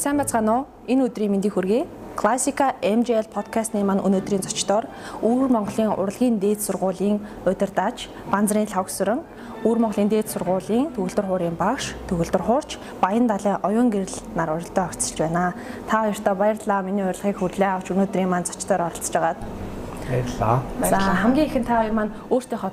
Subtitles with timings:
[0.00, 0.66] сайн бацгаана уу?
[0.88, 1.84] Энэ өдрийн мэндийг хүргэе.
[2.16, 4.88] Классика MJL подкастны маань өнөөдрийн зочдоор
[5.20, 9.20] Өвөр Монголын урлагийн дээд сургуулийн удирдаач Банзрын Лавгсран,
[9.60, 14.88] Өвөр Монголын дээд сургуулийн төгөлдөр хуурын багш, төгөлдөр хуурч Баян далайн оюун гэрэл нар уралдаа
[14.88, 15.52] огцолж байна.
[15.84, 16.80] Та хоёртаа баярлалаа.
[16.80, 19.40] Миний урилгыг хүлээн авч өнөөдрийн маань зочдоор оролцож байгаад
[20.08, 20.60] Баярлалаа.
[20.80, 22.72] За хамгийн ихэнд та хоёр маань өөртөөхөө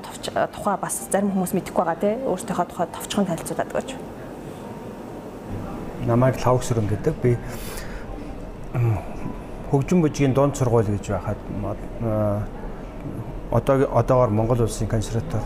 [0.55, 2.15] тухай бас зарим хүмүүс мэдэхгүй байгаа тий.
[2.23, 4.06] Өөртөөхөө тухай товчхон танилцуулаад өгөөч.
[6.07, 7.15] Намайг Лавгсран гэдэг.
[7.21, 7.35] Би
[9.71, 11.37] хөгжин бүжгийн дунд сургууль гэж байхад
[13.51, 15.43] одоо одоогоор Монгол улсын консерватор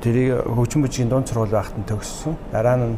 [0.00, 2.36] тэрийг хөгжин бүжгийн дунд сургууль байхад нь төгссөн.
[2.52, 2.96] Дараа нь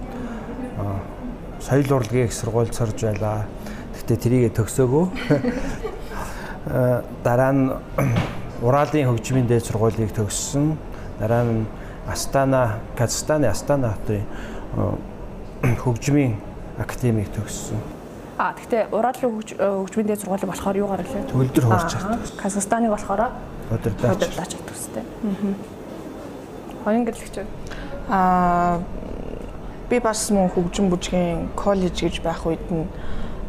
[1.58, 3.46] соёл урлагийн их сургууль сурж байлаа.
[3.94, 5.04] Гэхдээ тэрийг төгсөөгөө.
[7.26, 7.72] Дараа нь
[8.62, 10.78] Уралын хөгжмийн дээд сургуулийг төгссөн.
[11.18, 11.66] Дараа нь
[12.06, 14.22] Астана, Казахстаны Астана хотын
[15.74, 16.38] хөгжмийн
[16.78, 17.82] академиг төгссөн
[18.38, 21.24] А тэгтээ Урал хөгжмийн дээд сургуулийг болохоор юугаар лээ?
[21.32, 22.20] Төгөлдөр хуурч чаддаг.
[22.36, 23.32] Казахстаныг болохоор
[23.72, 24.28] удирдаач.
[25.24, 25.56] Аа.
[26.84, 27.36] Хоёрын гэрлэгч.
[28.12, 28.84] Аа
[29.88, 32.84] би бас мөн хөгжим бүжгийн коллеж гэж байх үед нь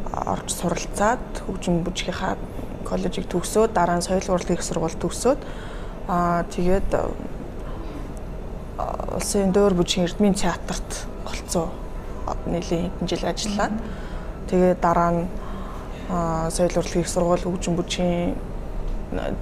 [0.07, 2.37] орж суралцаад хөгжим бүжгийнхаа
[2.85, 5.39] коллежийг төгсөөд дараа нь соёл урлагийн сургууль төгсөөд
[6.07, 6.89] аа тэгээд
[9.17, 11.73] улсын дөөр бүжгийн эрдмийн театрт голцоо
[12.45, 13.73] нэлийн хэдэн жил ажиллаад
[14.47, 15.27] Тэгээд дараа нь
[16.49, 18.35] соёл урлагийн их сургууль хөгжин бүжгийн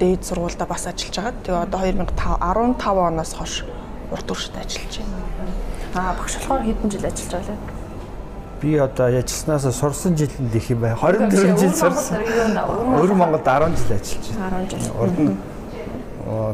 [0.02, 1.34] дээд сургуультай бас ажиллаж байгаа.
[1.46, 3.54] Тэгээ одоо 2005 15 оноос хойш
[4.10, 5.22] урт туршид ажиллаж байна.
[5.94, 7.62] Аа багш болохоор хэдэн жил ажиллаж байгаа лээ?
[8.62, 10.98] Би одоо ажилласнаас сурсан жилэнд их юм байна.
[10.98, 12.18] 24 жил сурсан.
[12.98, 14.66] Өвөр Монголд 10 жил ажиллаж байна.
[14.66, 15.02] 10 жил.
[15.02, 15.38] Урд нь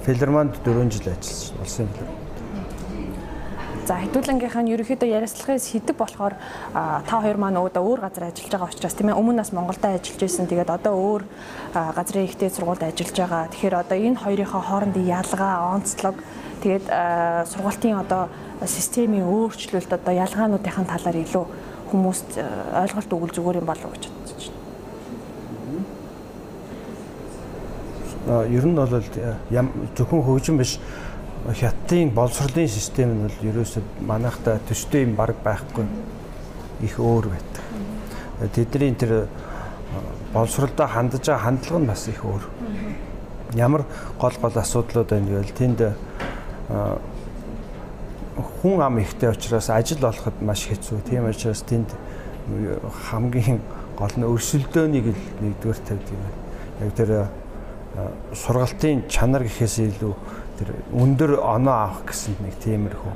[0.06, 1.56] Филармонд 4 жил ажилласан.
[1.64, 2.21] Улсын филармонд.
[3.82, 6.38] За хэдүүлэнгийнх нь ерөөхдөө яриаслахын сэдв болохоор
[6.72, 10.22] та хоёр маань өөдөө өөр газар ажиллаж байгаа учраас тийм ээ өмнө нас Монголд ажиллаж
[10.22, 10.46] байсан.
[10.46, 11.25] Тэгээд одоо өөр
[11.74, 13.50] газрын ихтэй сургуульд ажиллаж байгаа.
[13.50, 16.14] Тэгэхээр одоо энэ хоёрынхоо хоорондын ялгаа, онцлог
[16.62, 16.86] тэгээд
[17.50, 18.30] сургуулийн одоо
[18.69, 21.46] системийн өөрчлөлт одоо ялгаануудын талаар илүү
[21.90, 24.46] хүмүүст ойлголт өгвөл зүгээр юм болов уу гэж бодож
[28.30, 28.46] байна.
[28.46, 28.94] Ер нь бол
[29.98, 30.78] зөвхөн хөгжин биш
[31.50, 35.85] хятадын боловсролын систем нь бол ерөөсөө манайхтай төстэй юм баг байхгүй
[36.85, 37.63] их өөр байдаг.
[38.53, 39.28] Тэдний тэр
[40.34, 42.46] боловсролдоо хандж байгаа хандлага нь бас их өөр.
[43.57, 43.85] Ямар
[44.19, 45.80] гол гол асуудлууд байна гэвэл тэнд
[48.62, 51.01] хүн ам ихтэй учраас ажил олоход маш хэцүү.
[51.09, 51.90] Тийм учраас тэнд
[53.09, 53.59] хамгийн
[53.97, 56.40] гол нь өрсөлдөөнийг л нэгдүгээр тавьдаг юм байна.
[56.85, 57.12] Яг тэр
[58.34, 60.13] сургалтын чанар гэхээс илүү
[60.62, 63.14] тэр өндөр оноо авах гэсэн нэг тиймэрхүү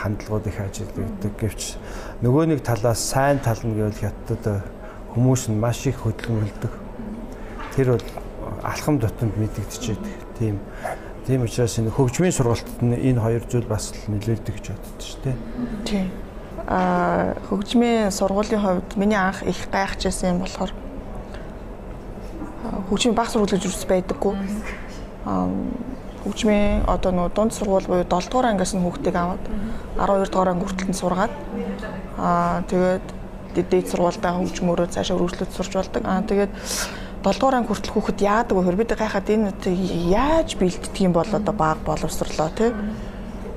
[0.00, 1.32] хандлагууд их ажилладаг.
[1.36, 1.76] Гэвч
[2.24, 4.64] нөгөө нэг талаас сайн тал нь гэвэл хятадд
[5.12, 6.72] хүмүүс нь маш их хөдөлмөрлөдөг.
[7.76, 8.06] Тэр бол
[8.64, 10.04] алхам дотонд мэдэгдчихэд
[10.40, 10.60] тийм
[11.26, 15.36] тийм учраас энэ хөгжмийн сургалтад энэ хоёр зүйл бас нөлөөлдөг гэж боддог шүү дээ.
[15.84, 16.06] Тийм.
[16.68, 20.72] Аа хөгжмийн сургуулийн хувьд миний анх их гайхажсэн юм болохоор
[22.88, 24.34] хөгжмийн баг сургууль гэж юус байдаггүй.
[25.26, 25.50] Аа
[26.26, 29.44] хөгжмийн одоо нөө дунд сургууль буюу 7 дугаар ангиас нь хүүхдийг аваад
[29.94, 31.32] 12 дугаар анги хүртэл нь сургаад
[32.18, 33.06] аа тэгээд
[33.54, 36.02] дээд сургуультай хөгжмөөрөө цаашаа үргэлжлүүлж сурч болдог.
[36.04, 36.52] Аа тэгээд
[37.24, 38.76] 7 дугаар анги хүртэл хүүхэд яадаг вэ?
[38.76, 39.54] Бид гайхаад энэ
[40.10, 42.70] яаж бэлддэг юм бол одоо баг боловсрлоо тий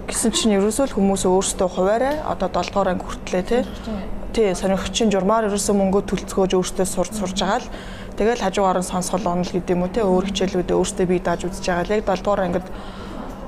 [0.10, 3.62] гэсэн чинь ерөөсөө л хүмүүс өөрсдөө хуваарай одоо 7 дугаар анги хүртлээ тий
[4.34, 7.68] тий сонирхчин журмаар ерөөсөө мөнгө төлцгөөж өөртөө сурч сурж байгаа л
[8.20, 11.64] Тэгэл хажуугаар нь сонсгол онол гэдэг юм уу те өөр хичээлүүдээ өөртөө бие дааж үзэж
[11.64, 12.04] байгаа.
[12.04, 12.68] Яг 7 дугаар ангид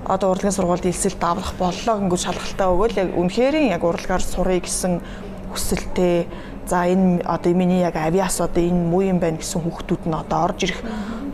[0.08, 3.00] одоо урлагийн сургуульд илсэл давлах боллоо гингүү шалгалтаа өгөөл.
[3.04, 5.04] Яг үнэхэрийн яг урлагаар сурыг гэсэн
[5.52, 6.32] хүсэлтэй
[6.72, 10.40] за энэ одоо миний яг авиас одоо энэ муу юм байна гэсэн хүүхдүүд нь одоо
[10.48, 10.80] орж ирэх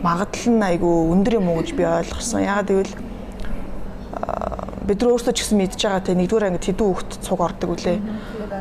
[0.02, 2.42] магадлал нь айгүй өндөр юм уу гэж би ойлгосон.
[2.42, 2.94] Ягаад гэвэл
[4.82, 7.98] бид нар өөрсдөө ч гэсэн мэдж байгаа те нэгдүгээр ангид хэдэн хүүхд цуг ордог үлээ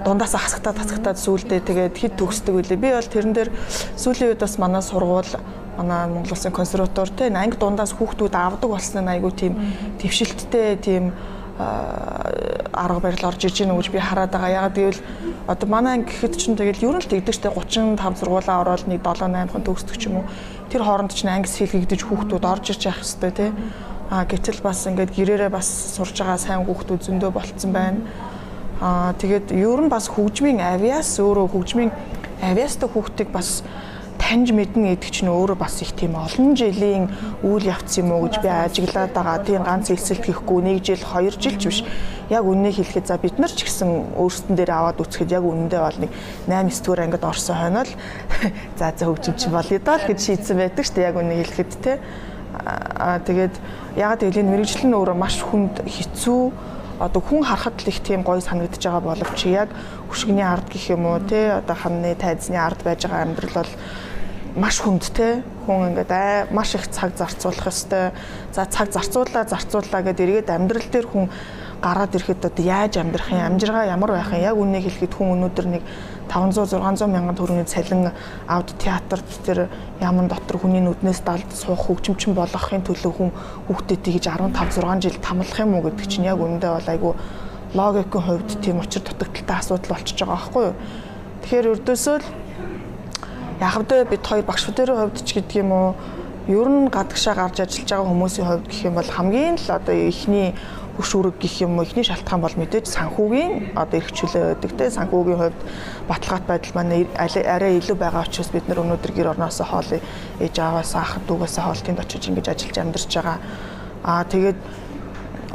[0.05, 2.77] дундаас хасагтаад хасагтаад сүулдэ тэгээд хэд төгсдөг үлээ.
[2.77, 3.49] Би бол тэрэн дээр
[3.95, 5.33] сүүлийн үед бас манай сургууль
[5.77, 9.53] манай Монгол Улсын консерватор те анги дундаас хүүхдүүд авдаг болсон нь айгүй тийм
[10.01, 11.13] твшилттэй тийм
[11.57, 14.57] арга барил орж иж гэнэ гэж би хараад байгаа.
[14.69, 15.01] Ягаад гэвэл
[15.47, 19.25] одоо манай анги гэхэд чинь тэгэл ер нь л тэгдэгчтэй 35 сургуулаа ороод нэг 7
[19.25, 20.29] 8 хан төгсдөг ч юм уу.
[20.69, 23.53] Тэр хооронд чинь анги сэлгэгдэж хүүхдүүд орж иж явах хэвээр те.
[24.09, 25.67] А гэтэл бас ингээд гэрээрээ бас
[25.97, 28.05] сурж байгаа сайн хүүхдүүд зөндөө болцсон байна.
[28.77, 31.89] Аа тэгээд ер нь бас хөгжмийн авиас өөрөө хөгжмийн
[32.45, 33.65] авиастай хүүхдийг бас
[34.21, 37.09] таньж мэднэ гэдэг чинь өөрөө бас их тийм олон жилийн
[37.41, 39.41] үйл явц юм уу гэж би ажиглаад байгаа.
[39.41, 41.81] Тийм ганц эсэлт гэхгүй нэг жил, хоёр жил ч биш.
[42.29, 45.97] Яг үннийг хэлэхэд за бид нар ч гэсэн өөрсдөн дээр аваад үцхэд яг үнэндээ бол
[45.97, 46.11] нэг
[46.45, 47.93] 8 9 дугаар ангид орсон хойно л
[48.77, 51.07] за за хөгжим чи болъё даа л гэж шийдсэн байдаг шүү дээ.
[51.07, 51.93] Яг үннийг хэлэхэд те.
[52.61, 53.55] Аа тэгээд
[53.95, 58.23] ягаад гэвэл энэ мэрэгжил нь өөрөө маш хүнд хэцүү одоо хүн харахад л их тийм
[58.23, 59.69] гоё санагдаж байгаа боловч яг
[60.09, 63.71] хөшгөний ард гэх юм уу те одоо хамны тайзны ард байж байгаа амьдрал бол
[64.57, 68.11] маш хүнд те хүн ингээд аа маш их цаг зарцуулах ёстой.
[68.51, 71.29] За цаг зарцуулаа зарцуулаа гэдээ эргээд амьдрал дээр хүн
[71.81, 75.67] гараад ирэхэд одоо яаж амьдрах юм амжиргаа ямар байх юм яг үннийг хэлэхэд хүн өнөөдөр
[75.71, 75.83] нэг
[76.27, 78.11] 500 600 мянган төгрөгийн цалин
[78.47, 79.69] авд театрт тэр
[80.01, 83.31] яман дотор хүний нүднээс далд суух хөгжимчин болгохын төлөө хүн
[83.71, 87.13] хүүхдүүдийг гэж 15 6 жил тамлах юм уу гэдэг чинь яг үнэндээ бол айгүй
[87.73, 90.75] логикийн хувьд тийм учир дутагдaltaй асуудал болчихж байгаа байхгүй юу.
[91.43, 92.27] Тэгэхээр өрдөөсөө л
[93.59, 95.89] яг хэвдээ бид хоёр багш бүдэрийн хувьд ч гэдэг юм уу
[96.47, 100.55] ер нь гадагшаа гарч ажиллаж байгаа хүмүүсийн хувьд гэх юм бол хамгийн л одоо эхний
[100.97, 104.85] хөш үүрэг гэх юм уу эхний шалтгаан бол мэдээж санхүүгийн одоо эрх чөлөө байдаг те
[104.97, 105.61] санхүүгийн хувьд
[106.09, 109.91] баталгаат байдал маань арай илүү байгаа учраас бид нар өнөөдөр гэр орноосоо хоол
[110.41, 113.37] ээж аваасаа ах дүүгээсээ хоол тэнд очиж ингэж ажиллаж амьдарч байгаа.
[114.01, 114.59] Аа тэгээд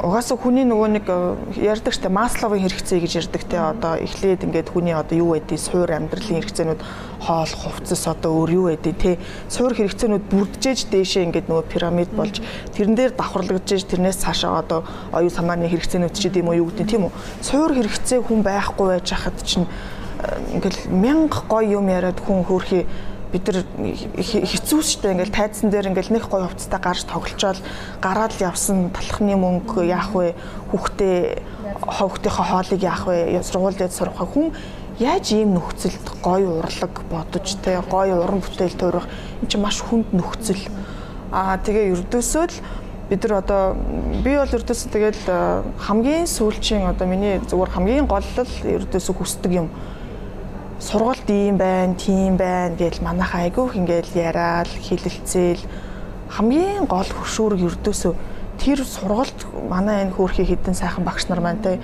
[0.03, 4.75] угаасаа хүний нөгөө нэг э, ярьдаг штэ масловын хэрэгцээ гэж ярьдаг те одоо эхлээд ингээд
[4.75, 6.81] хүний одоо юу байдгийг суур амьдралын хэрэгцээнүүд
[7.23, 9.11] хоол хувцас одоо өөр юу байдгийг те
[9.47, 12.43] суур хэрэгцээнүүд бүрджээж дээшээ ингээд нөгөө пирамид болж
[12.75, 14.83] тэрэн дээр давхарлагдж тэрнээс цаашаа одоо
[15.15, 17.15] оюу санааны хэрэгцээнүүд ч гэдэм үү юу гэдэг тийм үү?
[17.39, 19.71] Суур хэрэгцээ хүн байхгүй байж хахад чинь
[20.19, 22.83] э, ингээд мянга гоё юм яриад хүн хөөрхий
[23.33, 23.65] бид нар
[24.13, 27.57] хэцүү шттэ ингээл тайзан дээр ингээл нэг гоё хувцастай гарч тоглолцоод
[27.97, 30.37] гараад явсан талхны мөнгө яах вэ?
[30.69, 31.41] Хүүхдээ
[31.81, 33.41] ховгтынхаа хоолыг яах вэ?
[33.41, 34.53] Сургуульд сурах хүн
[35.01, 39.09] яаж ийм нөхцөлд гоё урлаг бодож те гоё уран бүтээл төрөх?
[39.41, 40.69] Эн чинь маш хүнд нөхцөл.
[41.33, 42.57] Аа тэгээ ердөөсөө л
[43.09, 43.73] бид нар одоо
[44.21, 45.21] би бол ердөөсөө тэгэл
[45.81, 49.73] хамгийн сүүлчийн одоо миний зүгээр хамгийн гол л ердөөсөө хүсдэг юм
[50.83, 55.63] сургалт ийм байна, тийм байна гэж манайхаа айгүйх ингээл яриад хилэлцээл
[56.27, 58.13] хамгийн гол хөшүүрэг өрдөөсөө
[58.59, 59.39] тэр сургалт
[59.71, 61.79] манай энэ хөөрхий хідэн сайхан багш нар те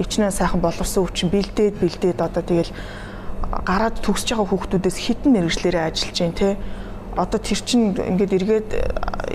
[0.00, 2.72] ичнээ сайхан боловсон хүчин бэлдээд бэлдээд одоо тэгэл
[3.68, 6.56] гараад төгсөж байгаа хүүхдүүдээс хитэн мэрэгчлэрээ ажиллаж जैन те
[7.20, 8.68] одоо тэр чин ингээд эргээд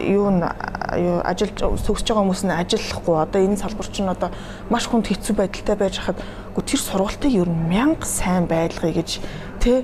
[0.10, 0.50] юу юу
[0.94, 4.30] ажиллаж төгсөж байгаа хүмүүс нь ажиллахгүй одоо энэ салбар чинь одоо
[4.70, 6.20] маш хүнд хэцүү байдалтай байж хахад
[6.54, 9.10] үгүй тэр сургалтыг ер нь мянга сайн байлгая гэж
[9.60, 9.84] тэ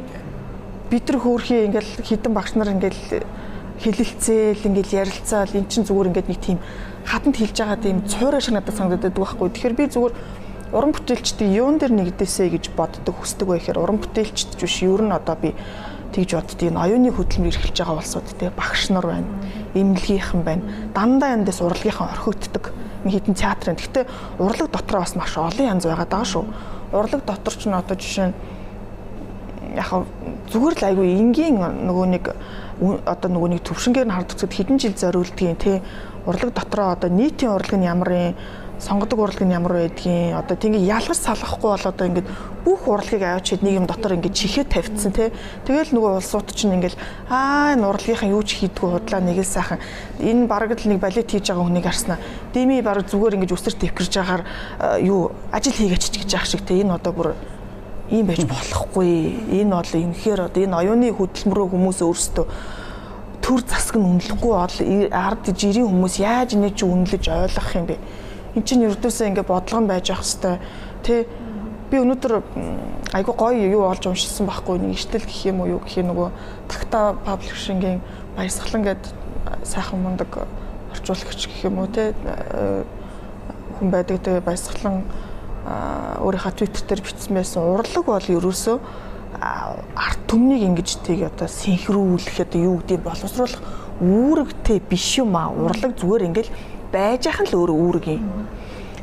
[0.89, 3.25] бид нар хөөрхий ингээл хідэн багш нар ингээл
[3.79, 6.59] хилэлцээл ингээл ярилцаал эн чин зүгээр ингээд нэг тийм
[7.07, 9.49] хатанд хэлж байгаа тийм цуурай шиг надад санагдаад байхгүй.
[9.55, 10.13] Тэгэхээр би зүгээр
[10.75, 15.15] уран бүтээлчдийн юун дээр нэгдээсэ гэж боддог хүсдэг байх хэрэг уран бүтээлчд биш ер нь
[15.15, 15.55] одоо би
[16.11, 19.29] тэгж боддгийг оюуны хөдөлмөр эрхэлж байгаа улсууд те багш нар байна.
[19.73, 20.63] Имлэгийнхэн байна.
[20.93, 22.73] Дандаа эндээс урлагийнхан орхигддаг.
[23.05, 23.75] Хитэн театрын.
[23.75, 24.05] Гэхдээ
[24.39, 26.45] урлаг дотроо бас маш олон янз байгаа даа шүү.
[26.93, 28.35] Урлаг дотор ч н одоо жишээ нь
[29.77, 29.89] яг
[30.49, 32.23] зүгээр л айгүй энгийн нөгөө нэг
[33.05, 35.81] одоо нөгөө нэг төвшингээр нь харддаг хэдэн жил зориулдгийн те
[36.25, 38.33] урлаг дотроо одоо нийтийн урлаг нь ямар юм
[38.79, 42.27] сонгодог урлаг нь ямар байдгийг одоо тийм ялгаж салгахгүй бол одоо ингээд
[42.63, 45.29] бүх урлагийг авчид нэг юм дотор ингээд чихээ тавьчихсан тий.
[45.67, 46.95] Тэгэл нөгөө улсууд чинь ингээд
[47.27, 49.83] аа энэ урлагийнхан юу ч хийдгүү худлаа нэг л сайхан
[50.23, 52.17] энэ бараг л нэг балет хийж байгаа хүнийг харснаа.
[52.55, 54.43] Дими бараг зүгээр ингээд өсөр төвкөрж байгаагаар
[55.03, 56.79] юу ажил хийгээч гэж яах шиг тий.
[56.79, 57.29] Энэ одоо бүр
[58.09, 59.59] ийм байж болохгүй.
[59.59, 62.47] Энэ бол үнэхээр одоо энэ оюуны хөдөлмөрөө хүмүүс өөрсдөө
[63.43, 64.77] төр засаг нь үнэлэхгүй бол
[65.09, 67.97] ард жирийн хүмүүс яаж нэг ч үнэлж ойлгох юм бэ?
[68.59, 70.59] Эн чинь ердөөсөө ингээ бодлого байж ах хэвээр.
[71.03, 71.23] Тий
[71.89, 72.33] би өнөөдөр
[73.15, 76.29] айгу гоё юу олж уншсан байхгүй нэг иштэл гэх юм уу юу гэх юм нөгөө
[76.67, 78.03] такта паблишингийн
[78.35, 79.03] баясгалан гээд
[79.63, 80.27] сайхан мундаг
[80.91, 82.11] орчуулагч гэх юм уу те
[83.79, 84.19] хүн байдаг.
[84.19, 85.07] Тэгээ баясгалан
[86.19, 88.77] өөрийнхөө твиттер дээр бичсэн байсан урлаг бол ерөөсөө
[89.39, 93.63] арт түмнийг ингэж тийг одоо синхрүүлэх одоо юу гэдэг боловсруулах
[94.03, 96.51] үүрэгтэй биш юм а урлаг зүгээр ингээл
[96.91, 98.47] байж ахын л өөрөө үүрэг юм.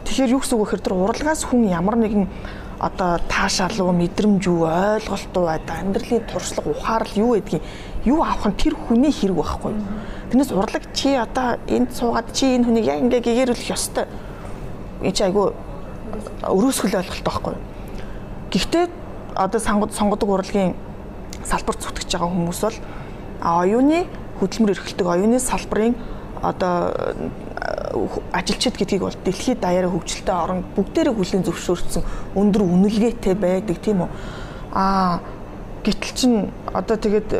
[0.06, 2.26] Тэгэхээр юу гэсэн үг гэхээр тэр урлагаас хүн ямар нэгэн
[2.78, 7.62] одоо таашаалуу мэдрэмж үү ойлголт уу амьдралын туршлага ухаарл юу гэдгийг
[8.04, 9.74] юу авах нь тэр хүний хэрэг байхгүй.
[10.30, 14.04] Тэрнээс урлаг чи одоо энд суугаад чи энэ хүнийг яг ингээ гэгэрүүлэх ёстой.
[15.00, 15.56] Энд чи айгу
[16.44, 17.54] өрөөсгөл ойлголт байхгүй.
[18.52, 18.86] Гэхдээ
[19.34, 20.74] одоо сонгодог урлагийн
[21.44, 22.78] салбар зүтгэж байгаа хүмүүс бол
[23.40, 24.06] оюуны
[24.38, 25.94] хөдөлмөр эрхэлдэг оюуны салбарын
[26.42, 26.92] одоо
[28.32, 32.02] ажилчид гэдгийг бол дэлхийд даяараа хөгжилтэй орн бүгдээрээ хүлээн зөвшөөрсөн
[32.34, 34.10] өндөр үнэлгээтэй байдаг тийм үү.
[34.72, 35.20] Аа
[35.86, 36.32] Гэтэл чин
[36.74, 37.30] одоо тэгээд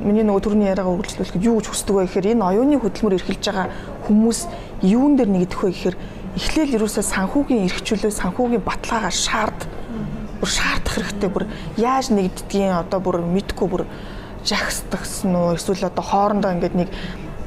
[0.00, 3.68] миний нөгөө төрний яриагаа үргэлжлүүлэхэд юу гэж хүсдэг вэ гэхээр энэ оюуны хөдөлмөр эрхэлж байгаа
[4.08, 4.40] хүмүүс
[4.88, 5.96] юун дээр нэгдэх вэ гэхээр
[6.40, 9.60] эхлээл юусаа санхүүгийн эрхчлөө санхүүгийн баталгаагаар шаард
[10.40, 11.28] бүр шаардах хэрэгтэй.
[11.28, 11.44] Бүр
[11.76, 13.84] яаж нэгддгийг одоо бүр мэдгүй бүр
[14.48, 15.52] жагсдагсан уу?
[15.60, 16.88] Эсвэл одоо хоорондоо ингээд нэг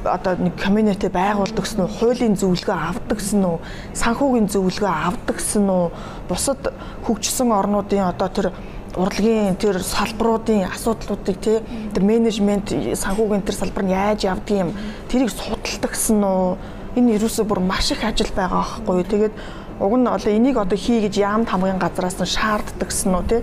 [0.04, 3.58] одоо нэг community байгуулдаг гэсэн үү, хуулийн зөвлөгөө авдаг гэсэн үү,
[3.96, 5.84] санхүүгийн зөвлөгөө авдаг гэсэн үү,
[6.28, 6.60] бусад
[7.08, 8.46] хөгжсөн орнуудын одоо тэр
[8.94, 11.58] урлагийн тэр салбаруудын асуудлуудыг тий
[11.94, 14.70] тэр менежмент санхүүгийн тэр салбар нь яаж явдгийг юм?
[15.10, 16.56] Тэрийг судалдаг гэсэн үү
[16.94, 19.34] энэ ерөөсөө бүр маш их ажил байгаа аахгүй тэгээд
[19.82, 23.40] уг нь одоо энийг одоо хий гэж яамд хамгийн газраас нь шаарддаг гэсэн үү тий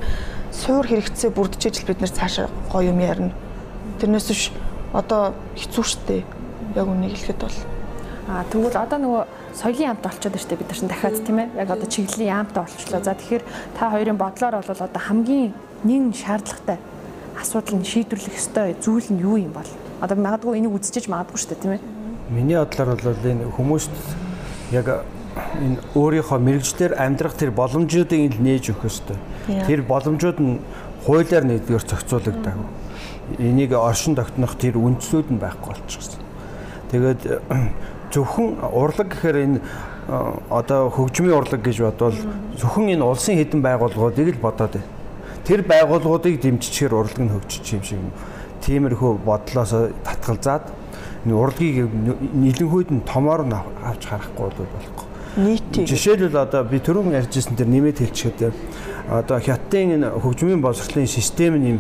[0.56, 3.36] суур хэрэгцээ бүрдчихэж бид нэр цаашаа гоё юм ярина.
[4.00, 4.44] Тэрнээс биш
[4.96, 6.24] одоо хэцүү шттэ
[6.76, 7.58] яг үнийг хэлэхэд бол
[8.32, 9.24] А тэгвэл одоо нөгөө
[9.58, 11.48] соёлын яамт шүү дээ бид нар чинь дахиад тийм ээ.
[11.58, 13.02] Яг одоо чиглэлийн яамтаа болчихлоо.
[13.02, 13.44] За тэгэхээр
[13.76, 15.52] та хоёрын бодлоор бол одоо хамгийн
[15.84, 16.78] нэгэн шаардлагатай
[17.36, 19.68] асуудал нь шийдвэрлэх ёстой зүйл нь юу юм бол?
[20.00, 21.84] Одоо магадгүй энийг үзчихэж магадгүй шүү дээ тийм ээ.
[22.30, 23.96] Миний бодлоор бол энэ хүмүүст
[24.72, 24.88] яг
[25.60, 29.18] энэ өөрийнхөө мэрэгчлэр амьдрах тэр боломжуудыг нээж өгөх ёстой.
[29.68, 30.62] Тэр боломжууд нь
[31.04, 32.56] хуулиар нэгдүгээр зохицуулагдав.
[33.42, 36.31] Энийг оршин тогтнох тэр үндслүүд нь байхгүй болчихсон.
[36.92, 37.22] Тэгээд
[38.12, 39.60] зөвхөн урлаг гэхээр энэ
[40.52, 42.18] одоо хөгжмийн урлаг гэж бодвол
[42.60, 44.92] зөвхөн энэ улсын хэдэн байгууллагуудыг л бодоод байна.
[45.48, 48.00] Тэр байгууллагуудыг дэмжчихээр урлаг нь хөгжиж юм шиг
[48.68, 49.72] тиймэрхүү бодлоос
[50.04, 50.68] татгалзаад
[51.26, 51.88] энэ урлагийг
[52.36, 55.08] нийлэнхүйд нь томоор нь авч харахгүй болохгүй.
[55.38, 55.88] Нийтийн.
[55.88, 58.52] Жишээлбэл одоо би түрүүн ярьжсэн тэр нэмэт хэлчихэд
[59.08, 61.80] одоо хятадын энэ хөгжмийн боловсролын систем нь юм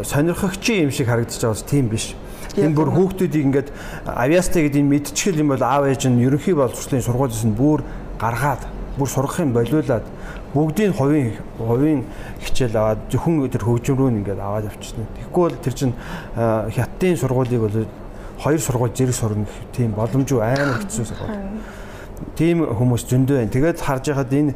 [0.00, 2.16] сонирхогчийн юм шиг харагдаж байгаа тийм биш
[2.56, 3.68] Энэ бүр хүүхдүүдийг ингээд
[4.04, 7.80] авиастай гэдэг нь мэдчихэл юм бол аав ээж нь ерөнхий боловсролын сургуулиас нь бүр
[8.20, 8.68] гаргаад
[8.98, 10.04] бүр сургах юм болиулаад
[10.52, 12.04] бүгдийн хувийн хувийн
[12.44, 15.08] хичээл аваад зөвхөн тэр хөгжим рүү ингээд аваад явчихна.
[15.16, 15.94] Тэгэхгүй бол тэр чинь
[16.36, 17.86] хятадын сургуулийг бол
[18.36, 21.40] хоёр сургууль зэрэг сурна гэх тийм боломжгүй амар хэцүү сургууль.
[22.36, 23.54] Тийм хүмүүс зөндөө байна.
[23.56, 24.52] Тэгээд харж байхад энэ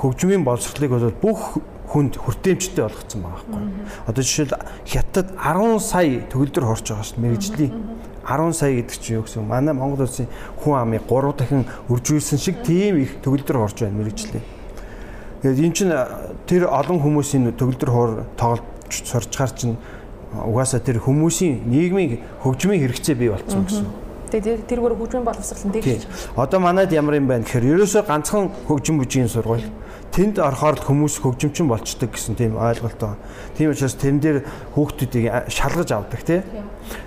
[0.00, 1.60] хөгжмийн боловсролыг бол бүх
[1.92, 3.62] хүнд хүртээмжтэй болгоцсон байгаа байхгүй.
[4.08, 4.56] Одоо жишээл
[4.88, 7.72] хятад 10 сая төгөлдөр хорч байгаа шүү мэрэгжлийн
[8.24, 10.26] 10 сая гэдэг чинь юу гэсэн манай Монгол улсын
[10.62, 14.44] хүн амыг 3 дахин үржүүлсэн шиг тийм их төгөлдөр хорж байна мэрэгжлийн.
[15.42, 15.92] Тэгээд эн чинь
[16.46, 19.76] тэр олон хүмүүсийн төгөлдөр хор тоглож сурчгаар чинь
[20.32, 23.86] угаасаа тэр хүмүүсийн нийгмийн хөгжмийн хэрэгцээ бий болцсон гэсэн.
[24.30, 26.06] Тэгээд тэр бүр хөгжмийн боловсролын дээр.
[26.38, 29.66] Одоо манайд ямар юм байна гэхээр ерөөсөө ганцхан хөгжим бүжгийн сургууль
[30.12, 33.16] тэнд орохоор л хүмүүс хөгжимчин болчдөг гэсэн тийм ойлголт байна.
[33.56, 34.44] Тийм учраас тэн дээр
[34.76, 36.44] хүүхдүүдийг шалгаж авдаг тийм.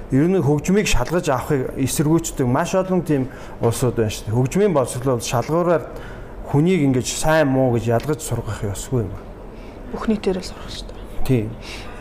[0.10, 3.30] Ер нь хөгжмийг шалгаж авахыг эсэргүүцдэг маш олон тийм
[3.62, 4.34] улсууд байна шүү дээ.
[4.34, 5.84] Хөгжмийн боловсрол бол шалгуураар
[6.50, 9.14] хүнийг ингэж сайн муу гэж ялгаж сургах ёсгүй юм.
[9.94, 11.30] Бүх нийтээр л сурах шүү дээ.
[11.30, 11.50] Тийм.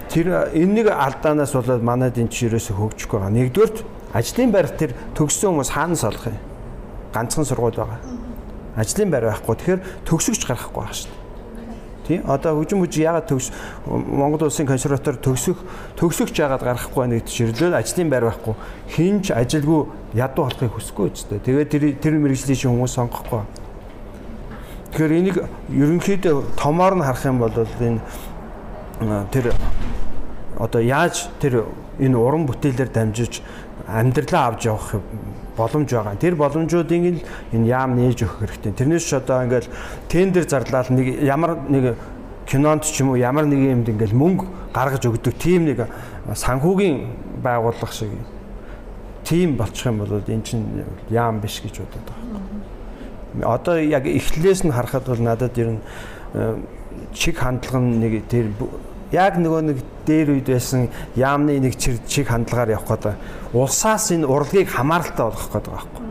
[0.09, 3.37] Тэр энэ нэг алдаанаас болоод манайд энэ ч ерөөсө хөгжихгүй байгаа.
[3.37, 3.77] Нэгдүгürt
[4.17, 6.41] ажлын байр тэр төгссөн хүмүүс хаанаас олох юм?
[7.13, 8.14] Ганцхан сургууль байгаа
[8.77, 9.55] ажлын байр байхгүй.
[9.57, 11.23] Тэгэхээр төгсөгч гарахгүй байгаа шүү дээ.
[12.05, 12.21] Тий?
[12.21, 13.49] Одоо хөгжим бүж ягаад төгс
[13.89, 15.57] Монгол улсын консерватор төгсөх
[15.97, 18.55] төгсөгч ягаад гарахгүй байна гэдэг чирлэл ажлын байр байхгүй.
[18.93, 19.81] Хинч ажилгүй
[20.13, 21.41] ядуу болохыг хүсэхгүй ч дээ.
[21.49, 23.43] Тэгээд тэр тэр мэрэгжлийн чинь хүмүүс сонгохгүй.
[24.93, 25.37] Тэгэхээр энийг
[25.73, 28.05] ерөнхийдөө томоор нь харах юм бол энэ
[29.33, 29.57] тэр
[30.61, 31.65] одоо яаж тэр
[31.99, 33.43] энэ уран бүтээлээр дамжиж
[33.89, 35.01] амьдралаа авч явах
[35.57, 36.17] боломж байгаа.
[36.17, 37.21] Тэр боломжуудыг
[37.53, 38.73] энэ яам нээж өгөх хэрэгтэй.
[38.73, 39.69] Тэрнээс ч одоо ингээл
[40.09, 41.97] тендер зарлал нэг ямар нэг
[42.47, 45.89] кинонд ч юм уу ямар нэг юмд ингээл мөнгө гаргаж өгдөг тийм нэг
[46.33, 48.11] санхүүгийн байгууллага шиг
[49.25, 53.55] тийм болчих юм бол эн чинь яам биш гэж бодод байгаа.
[53.57, 55.81] Одоо яг эхлээс нь харахад бол надад ер нь
[56.35, 56.57] э,
[57.13, 58.53] чиг хандлага нэг тэр
[59.15, 64.69] яг нөгөө нэг дээр үед байсан яамны нэг чиг хандлагаар явах гэдэг улсаас энэ урлагийг
[64.69, 66.05] хамааралтай болгох гэдэг байхгүй.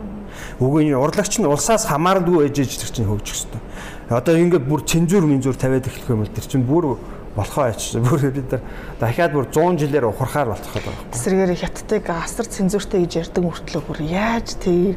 [0.64, 3.62] Үгүй энэ урлагч нь улсаас хамааралгүй ээж ээж чинь хөгжих хэрэгтэй.
[4.08, 6.96] Одоо ингээд бүр цензур минзур тавиад эхлэх юм бол тэр чинь бүр
[7.36, 8.62] болохоо ачиж бүр бид нар
[9.00, 11.10] дахиад бүр 100 жилээр ухрахаар болох гэдэг байна.
[11.12, 14.96] Тэсрэгээр хятадыг асар цензуртэй гэж ярьдаг мөртлөө бүр яаж тэр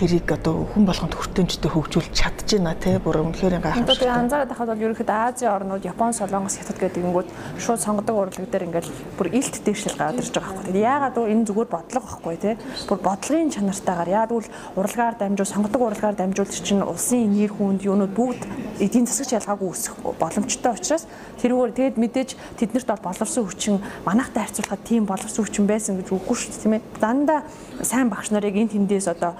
[0.00, 4.00] тэрийг одоо хүн болгонд хүртээмжтэй хөгжүүлж чадчихна тий бүр үнэхээр гайхамшигтай.
[4.00, 7.28] Тэгээд анзаараад байхад бол ерөнхийдөө Азийн орнууд Япон, Солонгос, Хятад гэдэг ингэнгүүт
[7.60, 8.88] шууд сонгодог урлаг дээр ингээл
[9.20, 10.80] бүр илт дээшил гараад ирж байгаа байхгүй.
[10.80, 12.54] Яагаад гэвэл энэ зүгээр бодлого байхгүй тий.
[12.88, 18.14] Бүр бодлогын чанартайгаар яагаад гэвэл урлагаар дамжуул сонгодог урлагаар дамжуулж чинь улсын нэр хүнд юунууд
[18.16, 18.42] бүгд
[18.80, 21.04] эдийн засагч ялгаагүй өсөх боломжтой учраас
[21.44, 23.76] тэрүүгээр тэгэд мэдээж тэднэрт бол боловсон хүчин
[24.08, 26.82] манайхтай харьцуулахад тийм боловсон хүчин байсан гэж үгүй шүү дээ тийм ээ.
[26.96, 27.40] Дандаа
[27.84, 29.36] сайн багш нарыг энэ тэндээс одоо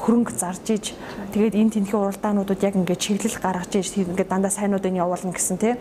[0.00, 0.84] хөрөнгө зарж иж
[1.36, 5.76] тэгээд энэ тэнхээ уралдаануудад яг ингээд чиглэл гаргаж иж ингээд дандаа сайнуудыг явуулна гэсэн тий.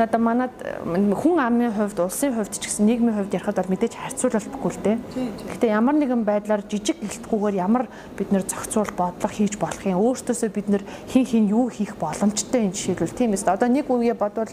[0.00, 0.56] Одоо манад
[0.88, 4.96] хүн амын хувьд, улсын хувьд ч гэсэн нийгмийн хувьд ярихад бол мэдээж харьцуулалтгүй л дээ.
[5.52, 7.84] Гэхдээ ямар нэгэн байдлаар жижиг гэлтгүүгээр ямар
[8.16, 10.00] бид нэр зохицуул бодлого хийж болох юм.
[10.00, 13.44] Өөртөөсөө бид нэр хин хин юу хийх боломжтой энэ жишээлбэл тийм ээ.
[13.44, 14.48] Одоо нэг үеэ бодвол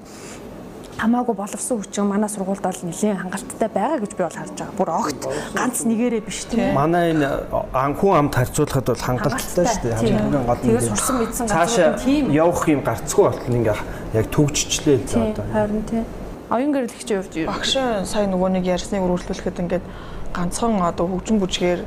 [0.97, 4.77] хамаагүй боловсон хүчин манай сургуульд бол нэлээд хангалттай байгаа гэж би бол харж байгаа.
[4.77, 5.21] Бүр огт
[5.53, 6.73] ганц нэгээрээ биш тийм.
[6.73, 7.29] Манай энэ
[7.73, 9.97] анхун амт харьцуулахад бол хангалттай шүү дээ.
[10.01, 10.65] Хамгийн гол нь.
[10.65, 13.77] Тэгээ сурсан мэдсэн газрууд тийм явах юм гарцгүй болтол ингээ
[14.17, 15.45] яг төгжчлээ л одоо.
[15.53, 16.05] Харин тийм.
[16.49, 17.47] Оюун гэрлэгчийн хувьд юу?
[17.51, 19.85] Багш сая нөгөө нэг ярьсныг өргөжлүүлэхэд ингээд
[20.33, 21.81] ганцхан одоо хөгжин бүжгээр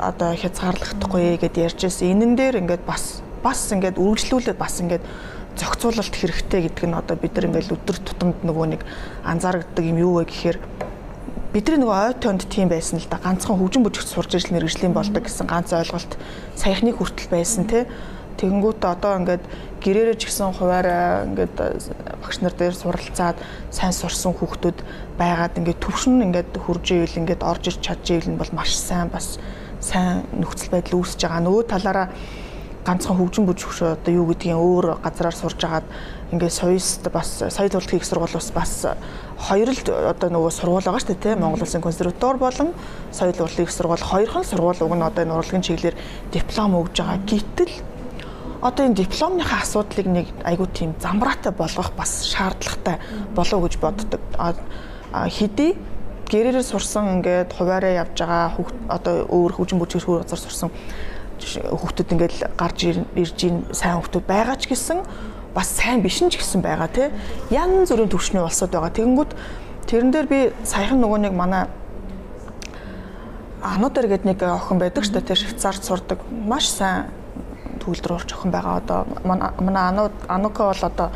[0.00, 2.16] одоо хязгаарлахдаггүй гэдээ ярьж ирсэн.
[2.16, 5.04] Энэн дээр ингээд бас бас ингээд үргэлжлүүлээд бас ингээд
[5.56, 8.82] зохицуулалт хэрэгтэй гэдэг нь одоо бид нар ингээл өдөр тутамд нөгөө нэг
[9.22, 10.58] анзаардаг юм юу вэ гэхээр
[11.54, 13.22] бидний нөгөө ой тонд тийм байсан л да.
[13.22, 16.18] Ганцхан хөгжин бүжигт сурж ижил мэрэгжлийн болдог гэсэн ганц ойлголт
[16.58, 17.86] саяхны хүртэл байсан те.
[18.34, 19.46] Тэгэнгүүт одоо ингээд
[19.78, 21.54] гэрээрээ ч гэсэн хуваараа ингээд
[22.18, 23.38] багш нар дээр суралцаад
[23.70, 24.82] сайн сурсан хүүхдүүд
[25.14, 29.06] байгаад ингээд төвшин ингээд хурж ивэл ингээд орж ир чадж ивэл нь бол маш сайн
[29.14, 29.38] бас
[29.78, 31.46] сайн нөхцөл байдал үүсэж байгаа.
[31.46, 32.06] Нөгөө талаараа
[32.84, 35.88] ганцхан хөгжин бүжигч одоо юу гэдгийг өөр газараар сурж агаад
[36.32, 38.86] ингээд соёст бас соёл урлагийн их сургууль бас
[39.38, 39.80] хоёр л
[40.12, 42.68] одоо нөгөө сургууль байгаа шүү дээ тийм Монгол Улсын консерватори болон
[43.12, 45.96] соёл урлагийн их сургууль хоёрхан сургууль уг нь одоо энэ урлагийн чиглэлээр
[46.32, 47.24] диплом өгж байгаа.
[47.24, 47.72] Гэтэл
[48.60, 53.00] одоо энэ дипломныхаа асуудлыг нэг айгүй тийм замбраатай болгох бас шаардлагатай
[53.34, 54.20] болов гэж боддог.
[55.12, 55.76] Хэдий
[56.28, 58.52] гэрээрээ сурсан ингээд хуваараа явж байгаа
[58.88, 60.70] одоо өөр хөгжин бүжигч хөр газар сурсан
[61.42, 62.78] хүүхдүүд ингээд гарч
[63.16, 65.02] ирж ийн сайн хүүхдүүд байгаа ч гэсэн
[65.54, 67.08] бас сайн биш ч гэсэн байгаа тий.
[67.50, 68.90] Ян зүрийн төвшний улсууд байгаа.
[68.90, 69.32] Тэгэнгүүт
[69.86, 71.66] тэрэн дээр би саяхан нөгөө нэг манай
[73.64, 75.40] Ануудэр гэдэг нэг охин байдаг шүү дээ.
[75.40, 76.20] Швейцарт сурдаг.
[76.28, 77.08] Маш сайн
[77.80, 78.82] төгөлдөр урч охин байгаа.
[78.82, 81.08] Одоо манай Анууд Анука бол одоо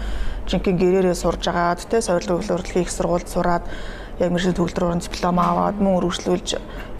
[0.49, 3.65] жинхэнэ гэрээрээ сурж агаад тий соёл төвлөрөлтийн их сургуульд сураад
[4.19, 6.49] яг мэржийн төгөлдөр уран диплом аваад мөн үргэлжлүүлж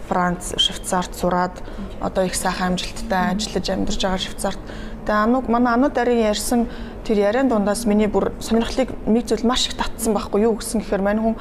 [0.09, 1.61] Франц, Швейцарт сураад
[2.01, 4.61] одоо их сайхан амжилттай ажиллаж амьдарч байгаа Швейцарт.
[5.05, 6.65] Тэгээ ануг манай анууд дарын ярьсан
[7.05, 11.05] тэр яриан дундаас миний бүр сонирхлыг нэг зүйл маш их татсан байхгүй юу гэсэн гэхээр
[11.05, 11.35] мань хүн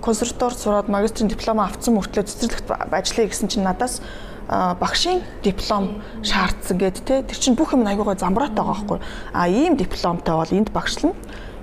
[0.00, 4.00] консерваторид сураад магистрийн диплом авсан мөртлөө цэцэрлэгт ажиллая гэсэн чинь надаас
[4.50, 8.98] багшийн диплом шаардсан гэд те тэр чинь бүх юм айгуугаа замбраатай байгаа байхгүй.
[9.32, 11.12] А ийм дипломтой бол энд багшлна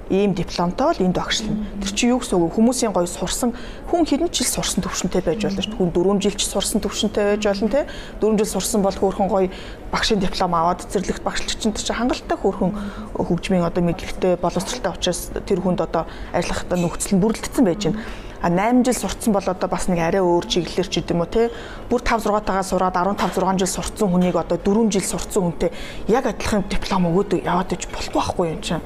[0.10, 1.68] ийм дипломтой бол энд багшлна.
[1.82, 3.54] Тэр чи юу гэсэн үг хүмүүсийн гоё сурсан
[3.92, 5.80] хүн хэдэн жил сурсан төвшөнтэй байж болно шүү дээ.
[5.80, 7.88] Хүн 4 жил ч сурсан төвшөнтэй байж болно те.
[8.22, 9.50] 4 жил сурсан бол хөөрхөн гоё
[9.92, 12.72] багшийн диплом аваад цэцэрлэгт багшлч чинь чи хангалттай хөөрхөн
[13.16, 18.00] хөгжмийн одоо мэдлэгтэй боловсралтай учраас тэр хүнд одоо ажиллахтаа нөхцөл нь бүрэлдсэн байж байна
[18.42, 21.50] а 8 жил сурцсан бол одоо бас нэг арай өөр чиглэлэр ч гэдэм үү те
[21.90, 25.72] бүр 5 6 таагаа сураад 15 6 жил сурцсан хүнийг одоо 4 жил сурцсан хүнтэй
[26.08, 28.86] яг адилхан диплом өгөөд яваад иж болохгүй байхгүй юм чинь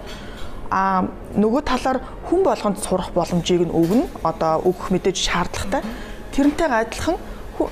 [0.71, 1.03] а
[1.35, 4.07] нөгөө талаар хүн болгонд сурах боломжийг нь өгнө.
[4.23, 5.83] Одоо өгөх мэдээж шаардлагатай.
[6.31, 7.17] Тэрнтэйгээ адилхан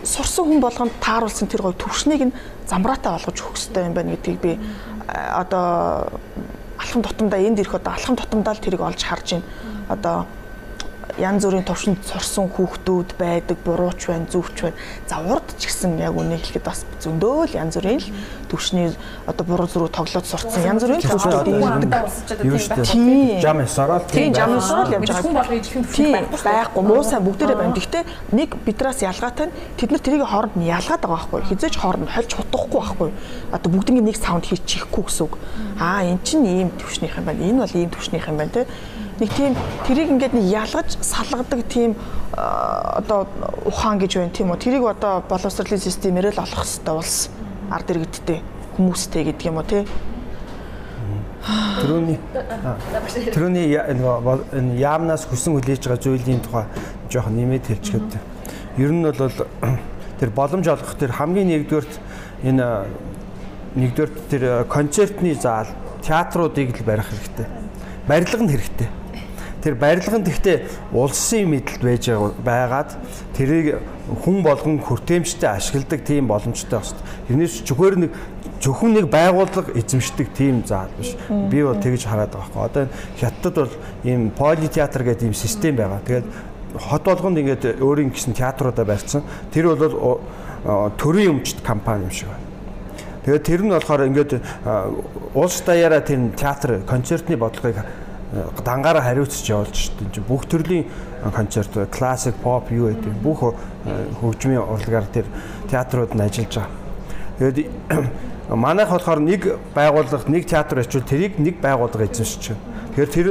[0.03, 2.35] сурсан хүн болгонд тааруулсан тэр гоё төвшнийг нь
[2.67, 4.51] замбраатай болгож өгөх хэрэгтэй юм байна гэдгийг би
[5.07, 6.11] одоо
[6.75, 9.47] алхам тутамдаа энд ирэх одоо алхам тутамдаа л тэрийг олж харж байна.
[9.87, 10.27] Одоо
[11.17, 14.77] янз бүрийн төвшөнд сурсан хүүхдүүд байдаг, бурууч байна, зүвч байна.
[15.07, 18.07] За урд ч гэсэн яг үнийг хэлэхэд бас зөндөө л янз бүрийн л
[18.49, 18.91] төвшний
[19.29, 23.39] одоо буруу зүрх тоглоод сурцсан янз бүрийн шүү дээ.
[23.45, 25.23] Жам сараад тийм жам сараад явж байгаа.
[25.23, 26.11] Хүн болгоо ижилхэн төвшин
[26.43, 26.83] байхгүй.
[26.83, 27.77] Муу сайн бүгдээрээ байна.
[27.77, 31.41] Гэхдээ нэг бидраас ялгаатай нь тэд нар тэрийг хооронд нь ялгаад байгаа байхгүй.
[31.53, 33.09] Хизээч хооронд хольж хутахгүй байхгүй.
[33.53, 35.37] Одоо бүгднийг нэг саунд хийчихгүй гэсэн үг.
[35.79, 37.45] Аа эн чинь ийм төвшнийх юм байна.
[37.45, 38.67] Энэ бол ийм төвшнийх юм байна те
[39.19, 41.95] нэг тийм тэрийг ингээд нэг ялгаж салгадаг тийм
[42.33, 43.27] одоо
[43.65, 47.29] ухаан гэж байна тийм үү тэрийг одоо боловсролын системээр л олох хэрэгтэй улс
[47.69, 48.39] ард иргэдтэй
[48.77, 49.83] хүмүүстэй гэдэг юм уу тий
[51.79, 52.19] Тэрүүний
[53.31, 56.65] тэрүүний энэ яамнаас хүсэн хүлээж байгаа зүйлийн тухай
[57.07, 58.11] жоохон нэмээд хэлчихэд.
[58.77, 59.31] Ер нь бол
[60.19, 61.93] тэр боломж олгох тэр хамгийн нэгдүгээрт
[62.43, 62.67] энэ
[63.79, 65.71] нэгдүгээрт тэр концертны заал
[66.03, 67.47] театруудыг л барих хэрэгтэй.
[68.05, 68.98] Барилга нь хэрэгтэй
[69.63, 72.05] тэр барилганд ихтэй улсын мэдлэлд байж
[72.43, 72.95] байгаад
[73.35, 73.79] тэрийг
[74.23, 77.03] хүн болгон хүртээмжтэй ашигладаг тийм боломжтой байна.
[77.27, 78.11] Тэрнээс зөвхөр нэг
[78.63, 81.15] зөвхөн нэг байгууллага эзэмшдэг тийм заал биш.
[81.27, 82.65] Би бол тэгж хараад байгаа байхгүй.
[82.65, 82.87] Одоо
[83.19, 86.01] хятадд бол ийм политеатр гэдэг ийм систем байгаа.
[86.07, 86.27] Тэгээд
[86.75, 89.23] хот болгонд ингээд өөрийн гэсэн театруудаа барьсан.
[89.51, 90.19] Тэр бол
[90.97, 92.47] төрийн өмчт компани юм шиг байна.
[93.25, 94.31] Тэгээд тэр нь болохоор ингээд
[95.35, 97.83] улс даяараа тэр театр концертны бодлогыг
[98.65, 100.23] дангаараа хариуцж явуулж дээ.
[100.27, 100.85] Бүх төрлийн
[101.33, 103.55] концерт, классик, поп юу гэдэг бүх
[104.21, 105.25] хөгжмийн урлагаар тэр
[105.69, 106.69] театрууд нь ажиллаж байгаа.
[107.39, 107.69] Тэгээд
[108.53, 112.61] манайх болохоор нэг байгууллага нэг театр очивол тэрийг нэг байгууллага эзэмшиж байна.
[112.93, 113.27] Тэгэхээр тэр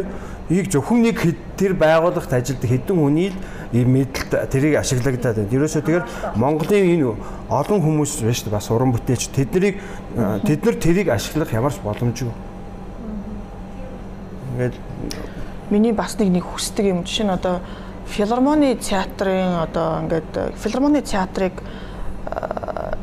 [0.48, 1.20] Ийг зөвхөн нэг
[1.60, 3.32] тэр байгууллагт ажилладаг хэдэн хүний
[3.68, 5.52] ийм мэдлэлт тэрийг ашиглагдаад байна.
[5.52, 6.04] Ерөөсөө тэгэхээр
[6.40, 7.12] Монголын энэ
[7.52, 9.76] олон хүмүүс байна шүү дээ бас уран бүтээлч тэднийг
[10.48, 12.32] тэд нар тэрийг ашиглах ямар ч боломжгүй.
[14.56, 14.74] Ингээд
[15.70, 17.04] миний бас нэг нэг хүсдэг юм.
[17.04, 17.60] Жишээ нь одоо
[18.08, 21.60] филармоны театрын одоо ингээд филармоны театрыг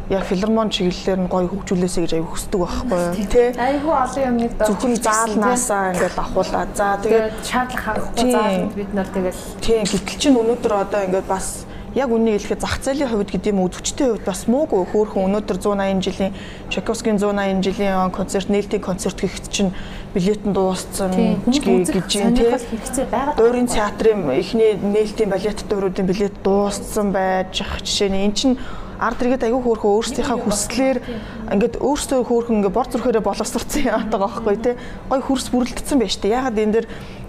[0.10, 3.14] яг филармон чиглэлээр нь гоё хөгжүүлээсэй гэж аяг хүсдэг байхгүй юу?
[3.26, 3.50] Тий.
[3.58, 9.42] Айгүй олон юмныг зөвхөн заалнаасаа ингээд авахуулаа за тэгээд шаардлага хангахгүй зааланд бид нар тэгэл
[9.66, 13.64] тий гэтэл чинь өнөөдөр одоо ингээд бас яг үнийг хэлэхэд зах зээлийн хувьд гэдэг юм
[13.64, 16.34] үзэгчдийн хувьд бас муугүй хөөхөн өнөөдөр 180 жилийн
[16.68, 19.72] Чайковскийн 180 жилийн концерт нээлтийн концерт гэхэд чинь
[20.12, 21.12] билет нь дууссан
[21.48, 22.52] гэж юм тий
[23.40, 28.60] Дуурин театрын эхний нээлтийн балет дууруудын билет дууссан байж ах жишээ нь эн чинь
[29.00, 30.98] ард иргэд аягүй хөөрхөн өөрсдийнхээ хүслээр
[31.52, 34.76] ингээд өөрсдөө хөөрхөн ингээд бор зүрхээрээ боловсрцсан яадаг байхгүй тий.
[35.12, 36.40] Гой хөрс бүрэлдсэн байж тээ.
[36.40, 36.86] Ягаад энэ дэр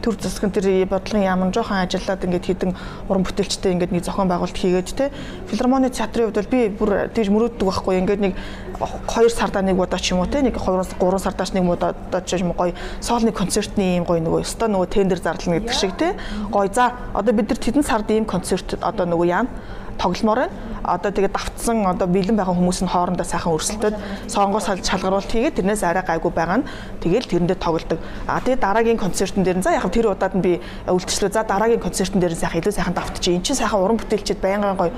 [0.07, 2.73] төр засгийн тэр бодлогын яамн жоохон ажиллаад ингээд хідэн
[3.11, 5.11] уран бүтээлчтэй ингээд нэг зохион байгуулалт хийгээд тий.
[5.51, 8.35] Филармоны театрын хувьд бол би бүр тэгж мөрөөддөг байхгүй ингээд нэг
[8.79, 10.47] 2 сардаа нэг удаа ч юм уу тий.
[10.47, 14.47] Нэг 3 3 сардааш нэг удаа ч юм уу гой соолны концертны ийм гой нөгөө
[14.47, 16.15] өстой нөгөө тендер зарлана гэдэг шиг тий.
[16.55, 19.51] Гой за одоо бид нар тэдэн сард ийм концерт одоо нөгөө яана
[19.99, 20.53] тогломоор байна.
[20.87, 23.95] Одоо тэгээд давтсан одоо бэлэн байгаа хүмүүс нь хоорондоо сайхан өрсөлдөд
[24.31, 26.69] сонгоо шалгаруулалт хийгээд тэрнээс арай гайгүй байгаа нь
[27.03, 27.99] тэгээд тэрэндээ тоглолдог.
[28.31, 30.53] А тэгээд дараагийн концертын дээр за яг тэр удаад нь би
[30.87, 31.35] үйлчлээ.
[31.35, 33.35] За дараагийн концертын дээр сайхан илүү сайхан давтчих.
[33.35, 34.95] Энд чинь сайхан уран бүтээлчд байнгын гоё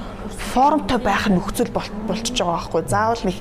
[0.53, 2.83] формтой байх нөхцөл болчихж байгаа байхгүй.
[2.85, 3.37] Заавал нэг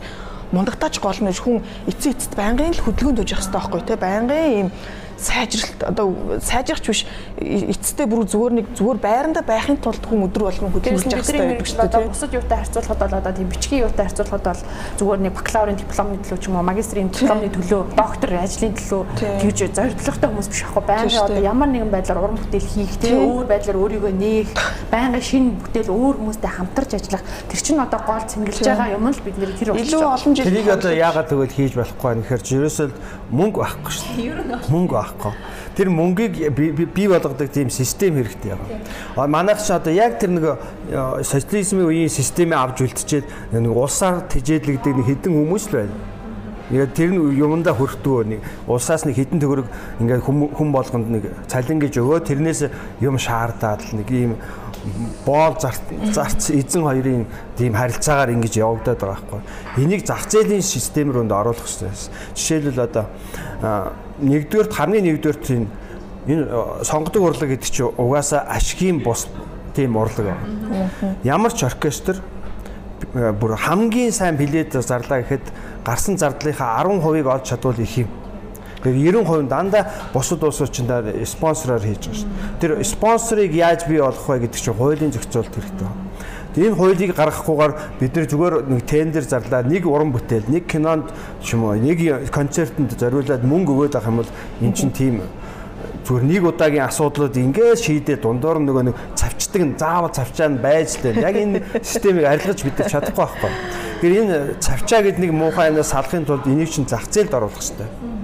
[0.52, 1.60] мундагтаач гол нь хүн
[1.92, 4.70] эцэг эцэд байнгын л хөдөлгөөнд өгөх хэрэгтэй байхгүй те байнгын ийм
[5.18, 7.02] сайжралт одоо сайжрахч биш
[7.42, 11.68] эцэстээ бүр зүгээр нэг зүгээр байранда байхын тулд хүн өдөр болгон хөдөлмөрлж явах хэрэгтэй гэдэг
[11.68, 12.08] шүү дээ.
[12.14, 14.62] Бусад юутай харьцуулахад бол одоо тийм бичгийн юутай харьцуулахад бол
[15.02, 19.02] зүгээр нэг бакалаврын дипломны төлөө ч юм уу магистрийн дипломны төлөө доктор ажлын төлөө
[19.42, 23.46] тэгж зорилготой хүмүүс биш аахгүй байнгын одоо ямар нэгэн байдлаар уран бүтээл хийх тийм өөр
[23.50, 24.50] байдлаар өөрийгөө нээх
[24.94, 29.22] байнгын шинэ бүтээл өөр хүмүүстэй хамтарч ажиллах тэр чинь одоо гол цэнгэлж байгаа юм л
[29.26, 32.88] бид нэр тэр илүү олон жил тэрийг одоо яагаад тэгвэл хийж болохгүй байна гэхээр ерөөсөө
[33.28, 34.60] мөнгө байхгүй шүү дээ.
[34.72, 35.34] Мөнгө байхгүй.
[35.76, 39.28] Тэр мөнгийг бий болгодог тийм систем хэрэгтэй байгаа.
[39.28, 40.46] Манайх ч одоо яг тэр нэг
[40.91, 45.98] э, социализмын үеийн системээ авч үлдчихэд нэг улсаар тижээдлэгдэг нэг хідэн хүмүүс л байна.
[46.67, 49.67] Яг тэр юмдаа хөртөө нэг улсаас нэг хідэн төгрөг
[50.04, 52.67] ингээд хүн болгонд нэг цалин гэж өгөө тэрнээс
[53.00, 54.36] юм шаардаад л нэг ийм
[55.26, 57.26] боол зарц эзэн хоёрын
[57.58, 59.41] тийм харилцаагаар ингэж явагдаад байгаа байхгүй.
[59.84, 61.91] Энийг зах зээлийн систем рүү оруулах хэрэгтэй.
[62.36, 63.06] Жишээлбэл одоо
[64.22, 65.68] нэгдүгээр хамгийн нэгдүгээр тийм
[66.28, 66.44] энэ
[66.84, 69.28] сонгодог урлаг гэдэг чинь угаасаа ашигын бус
[69.76, 70.36] тийм урлаг.
[71.24, 72.22] Ямар ч оркестр
[73.14, 75.46] бүр хамгийн сайн билет зарлаа гэхэд
[75.86, 78.10] гарсан зардлынхаа 10%-ыг олж чадвал их юм.
[78.84, 80.82] Тэгэхээр 90% дандаа бусад улсууд ч
[81.26, 82.30] спонсороор хийж байгаа шүү.
[82.62, 86.07] Тэр спонсорыг яаж бий болох вэ гэдэг чинь хуулийн зохицуулалт хэрэгтэй байна.
[86.58, 91.13] Энэ хуулийг гаргахгүйгээр бид нэр зүгээр нэг тендер зарлаа нэг уран бүтээл, нэг кинонд
[91.54, 94.32] юм уу, нэг концертанд зориулаад мөнгө өгөөд авах юм бол
[94.65, 95.22] эн чинь тийм
[96.02, 100.98] зүгээр нэг удаагийн асуудлууд ингээд шийдээ дундуур нөгөө нэг цавчдаг нь заавал цавчаа нь байж
[100.98, 101.22] тээ.
[101.22, 103.52] Яг энэ системийг арилгаж бид нар чадахгүй байхгүй.
[104.02, 108.17] Тэгэхээр энэ цавчаа гэдэг нэг муухай юмнаас салахын тулд энийг чинь зах зээлд оруулах хэрэгтэй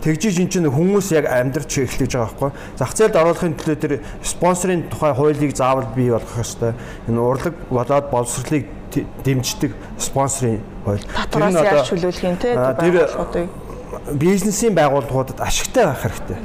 [0.00, 2.50] тэгжиж эн чинь хүмүүс яг амьдрч эхлэж байгаа байхгүй.
[2.78, 6.74] Зах зээлд оруулахын төлөө тэр спонсорын тухай хуулийг заавал бий болгох ёстой.
[7.08, 8.66] Энэ урлаг болоод боловсролыг
[9.24, 11.02] дэмждэг спонсорын хууль.
[11.02, 13.48] Тэр нь одоо чөлөөлөх юм те тэр
[14.14, 16.38] бизнесийн байгууллагуудад ашигтай байх хэрэгтэй.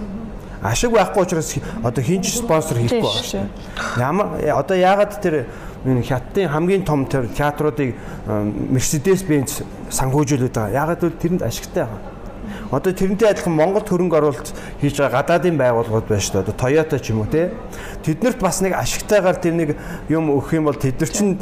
[0.64, 3.46] Ашиг байхгүй учраас одоо хинч спонсор хийхгүй байгаа шүү.
[4.00, 5.46] Ямар одоо яагаад тэр
[5.86, 7.96] энэ хятадын хамгийн том тэр театруудыг
[8.72, 10.72] Mercedes-Benz санхүүжүүлээд байгаа.
[10.72, 12.13] Яагаад гэвэл тэрэнд ашигтай байгаа
[12.74, 14.50] Одоо тэрнтэй адилхан Монгол хөрөнгө оруулалт
[14.82, 16.44] хийж байгаа гадаадын байгууллагууд байна шүү дээ.
[16.44, 17.54] Одоо Toyota ч юм уу те.
[18.02, 19.70] Тэднэрт бас нэг ашигтайгаар тэр нэг
[20.10, 21.38] юм өгөх юм бол тэд нар чинь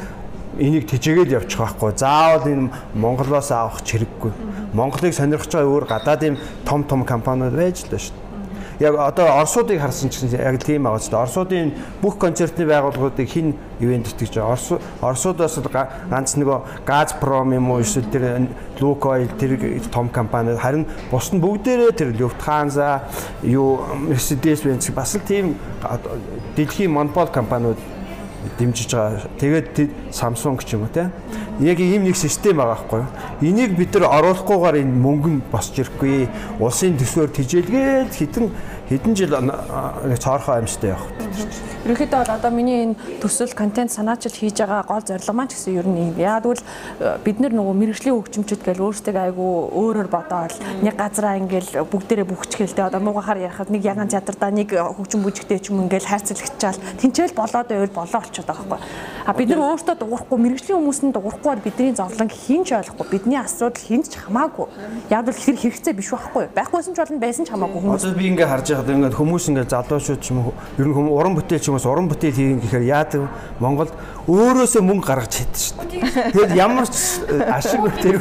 [0.59, 1.95] энийг тэжээгээл явчих байхгүй.
[1.95, 4.31] Заавал энэ Монголоос авах хэрэггүй.
[4.75, 6.35] Монголыг сонирхож байгаа өөр гадаадын
[6.67, 8.30] том том компаниуд байж л байна шүү дээ
[8.81, 11.21] яг одоо Оросуудыг харсан ч гэсэн яг тийм байгаа ч дээ.
[11.21, 14.57] Оросуудын бүх концертны байгууллагуудыг хин ивент итгэж байгаа.
[14.57, 15.55] Орос Оросуудаас
[16.09, 18.49] ганц нөгөө Газпром юм уу эсвэл тэр
[18.81, 19.61] Лукойл тэр
[19.93, 23.05] том компани харин бус нь бүгдээрээ тэр Люфтханза
[23.45, 25.55] юу Mercedes-Benz бас л тийм
[26.57, 27.77] дэлхийн монопол компаниуд
[28.57, 29.21] дэмжиж байгаа.
[29.37, 31.11] Тэгээд Samsung ч юм уу те.
[31.59, 33.09] Яг ийм нэг систем байгаа байхгүй юу?
[33.41, 36.25] Энийг бид нар оруулахгүйгээр энэ мөнгө нь босч ирэхгүй.
[36.57, 38.49] Улсын төсвөөр тижээлгээд хитэн
[38.91, 39.33] хэдэн жил
[40.19, 41.07] цоорхоо амьстай явах.
[41.81, 45.81] Ерөнхийдөө бол одоо миний энэ төсөл контент санаачил хийж байгаа гол зорилго маань ч гэсэн
[45.81, 46.17] ер нь юм.
[46.21, 46.61] Яа тэгвэл
[47.25, 50.53] бид нар нөгөө мэрэгжлийн хөгжимчд гэл өөрсдөө айгүй өөрөөр бодоод
[50.85, 55.73] нэг газараа ингээл бүгдээрээ бүхчихэлтэй одоо муугахаар ярихад нэг яган театрда нэг хөгжим бүжигтэй ч
[55.73, 58.89] юм ингээл хайрцагчаал тэнцэл болоод байвал болоо болчиход байгаа байхгүй.
[59.25, 63.41] А бид нар өөртөө дуурахгүй мэрэгжлийн хүмүүс нь дуурахгүй бол бидний зовлон хинч ойлгохгүй бидний
[63.41, 64.69] асуудал хинч хамаагүй.
[65.09, 66.45] Яг л хэр хэрэгцээ биш байхгүй.
[66.53, 68.05] Байхгүйсэн ч болно байсан ч хамаагүй хүмүүс.
[68.05, 71.15] Одоо би ингээ харж байхад ингээ хүмүүс ингээ залуучууд ч юм уу ер нь хүмүүс
[71.17, 73.21] уран бүтээл уу уран бүтээл хийх гэхээр яадаг
[73.59, 73.91] Монголд
[74.27, 76.01] өөрөөсөө мөнгө гаргаж хийдэг шүү дээ.
[76.35, 76.95] Тэгэд ямар ч
[77.47, 78.15] ашиг тэр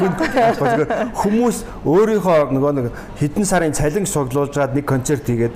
[1.14, 2.86] хүмүүс өөрийнхөө нөгөө нэг
[3.20, 5.54] хэдэн сарын цалин суглуулж гад нэг концерт хийгээд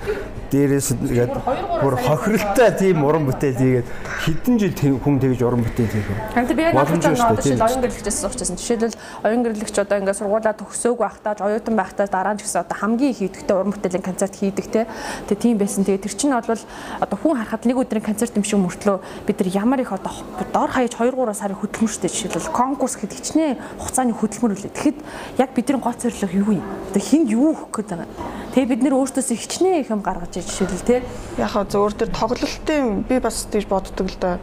[0.55, 1.35] дээрээс ингээд
[1.83, 3.89] бүр хохиролтой тийм уран бүтээл хийгээд
[4.23, 6.17] хэдэн жил хүн тэгж уран бүтээл хийх вэ?
[6.39, 8.55] Харин би яг одоо жишээл оюун гэрлэгчээс суучсан.
[8.55, 12.77] Жишээлбэл оюун гэрлэгч одоо ингээд сургуулаа төгсөөг байхдаа оюутан байхдаа дараа нь ч гэсэн одоо
[12.79, 14.87] хамгийн их хийдэгтэй уран бүтээлийн концерт хийдэг те.
[15.27, 15.83] Тэгээ тийм байсан.
[15.83, 16.63] Тэгээ тэр чинь бол
[17.03, 20.15] одоо хүн харахад нэг өдрийн концерт юм шиг мөртлөө бид нар ямар их одоо
[20.55, 24.71] дор хаяж 2 3 сарын хөдөлмөрчтэй жишээлбэл конкурс гэхэд хичнээн хугацааны хөдөлмөр үлээ.
[24.71, 24.99] Тэгэхэд
[25.43, 26.67] яг бидний гол зорилго юу юм?
[26.95, 28.09] Одоо хинд юу өгөх гээд байгаа.
[28.55, 30.97] Тэгээ бид нэр өөртөөсөө хичнээн их юм гаргаж жишээлбэл те.
[31.41, 34.39] Яг хаа зөвөр тэр тоглолтын би бас тийж боддог л да.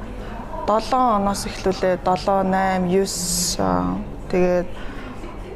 [0.68, 4.68] 7 оноос эхлүүлээ 7 8 9 тэгээд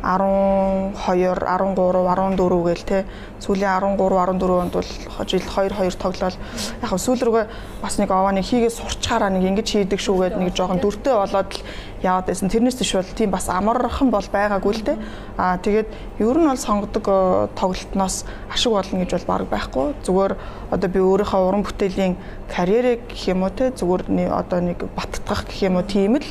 [0.06, 3.06] 12 13 14 гээл те
[3.44, 4.92] сүүлийн 13 14 онд бол
[5.28, 6.36] жил 2 2 тоглол
[6.82, 7.46] яг хөө сүүл рүүгээ
[7.82, 11.64] бас нэг овоо нэг хийгээ сурчхаараа нэг ингэж хийдэг шүүгээд нэг жоохон дүртэй болоод л
[12.06, 12.50] яваад байсан.
[12.50, 14.94] Тэрнээс тийш бол тийм бас амархан бол байгаагүй л те.
[15.38, 15.90] Аа тэгээд
[16.22, 19.88] ер нь бол сонгодог э, тоглолтноос ашиг болно гэж бол баг байхгүй.
[20.06, 20.34] Зүгээр
[20.72, 22.16] одоо би өөрийнхөө уран бүтээлийн
[22.52, 26.28] карьерийг гэх юм уу те зүгээр одоо нэг баттгах гэх юм уу тийм л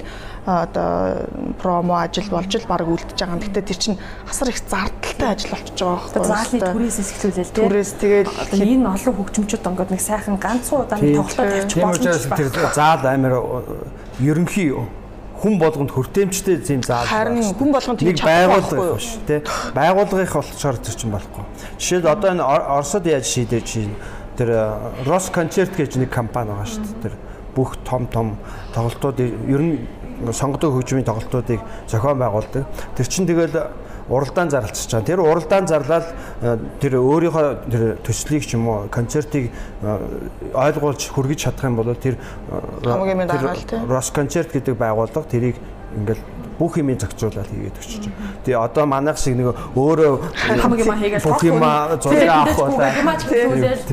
[0.47, 1.25] одоо
[1.59, 3.41] промо ажил болж л баг үлдчихэж байгаа.
[3.41, 6.29] Гэтэ тэр чинь асар их зардалтай ажил болчихж байгаа байхгүй.
[6.29, 6.61] Заалны
[6.95, 7.67] түрээс эхлүүлэл тийм.
[7.67, 13.03] Түрээс тэгээд энэ олон хөгжимчд ингээд нэг сайхан ганцхан удаа тоглолтоо тавьчих учраас тэр заал
[13.03, 13.35] амар
[14.23, 14.71] ерөнхий
[15.35, 19.41] хүн болгонд хүртээмжтэй зэм зааж харин хүн болгонд тийм байгууллага биш тий.
[19.75, 21.45] Байгууллагын болохоор тэр чинь болохгүй.
[21.83, 23.95] Жишээд одоо энэ Оросод яаж шийдэж чинь
[24.39, 27.03] тэр Рос концерт гэж нэг компани байгаа шүү дээ.
[27.03, 27.15] Тэр
[27.59, 28.39] бүх том том
[28.73, 29.83] тоглолтууд ер нь
[30.31, 32.65] сонгодог хөгжмийн тоглолтуудыг зохион байгуулдаг.
[32.95, 33.75] Тэр чинь тэгэл
[34.09, 35.07] уралдаан зарлцж байгаа.
[35.07, 36.07] Тэр уралдаан зарлаад
[36.43, 39.99] э, тэр өөрийнхөө тэр төслийг ч юм уу концертыг э,
[40.53, 45.57] ойлгуулж хүргэж чадах юм бол тэр э, Рос концерт гэдэг байгууллага тэрийг
[45.97, 46.21] ингээл
[46.59, 48.05] бүх юмыг зохицуулаад хийгээд өчөж.
[48.45, 51.59] Тэгээ одоо манайх шиг нэг өөрөө хамаг юм хийгээд бүх юм
[51.99, 52.91] зураг авах болоо.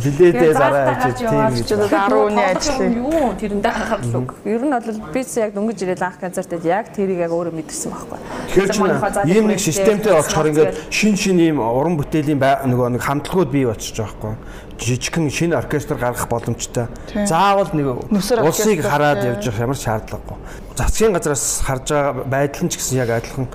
[0.02, 4.30] Билетээ зараа хийж тийм гэж 10-ны ажил юу тэрэндээ анхаарал үг.
[4.46, 8.20] Ер нь бол бис яг дөнгөж ирээд анх концертод яг тэрийг яг өөрөө мэдэрсэн байхгүй.
[8.54, 13.66] Тэгэхээр ийм нэг системтэй болчоор ингээд шин шин ийм уран бүтээлийн нөгөө нэг хамтлагууд бий
[13.66, 16.88] болчихж байгаа байхгүй жижигхэн шинэ оркестр гаргах боломжтой.
[17.14, 20.38] Заавал нэг улсыг хараад явж явах ямар шаардлагагүй.
[20.76, 23.48] Засгийн газраас харж байгаа байдал нь ч гэсэн яг адилхан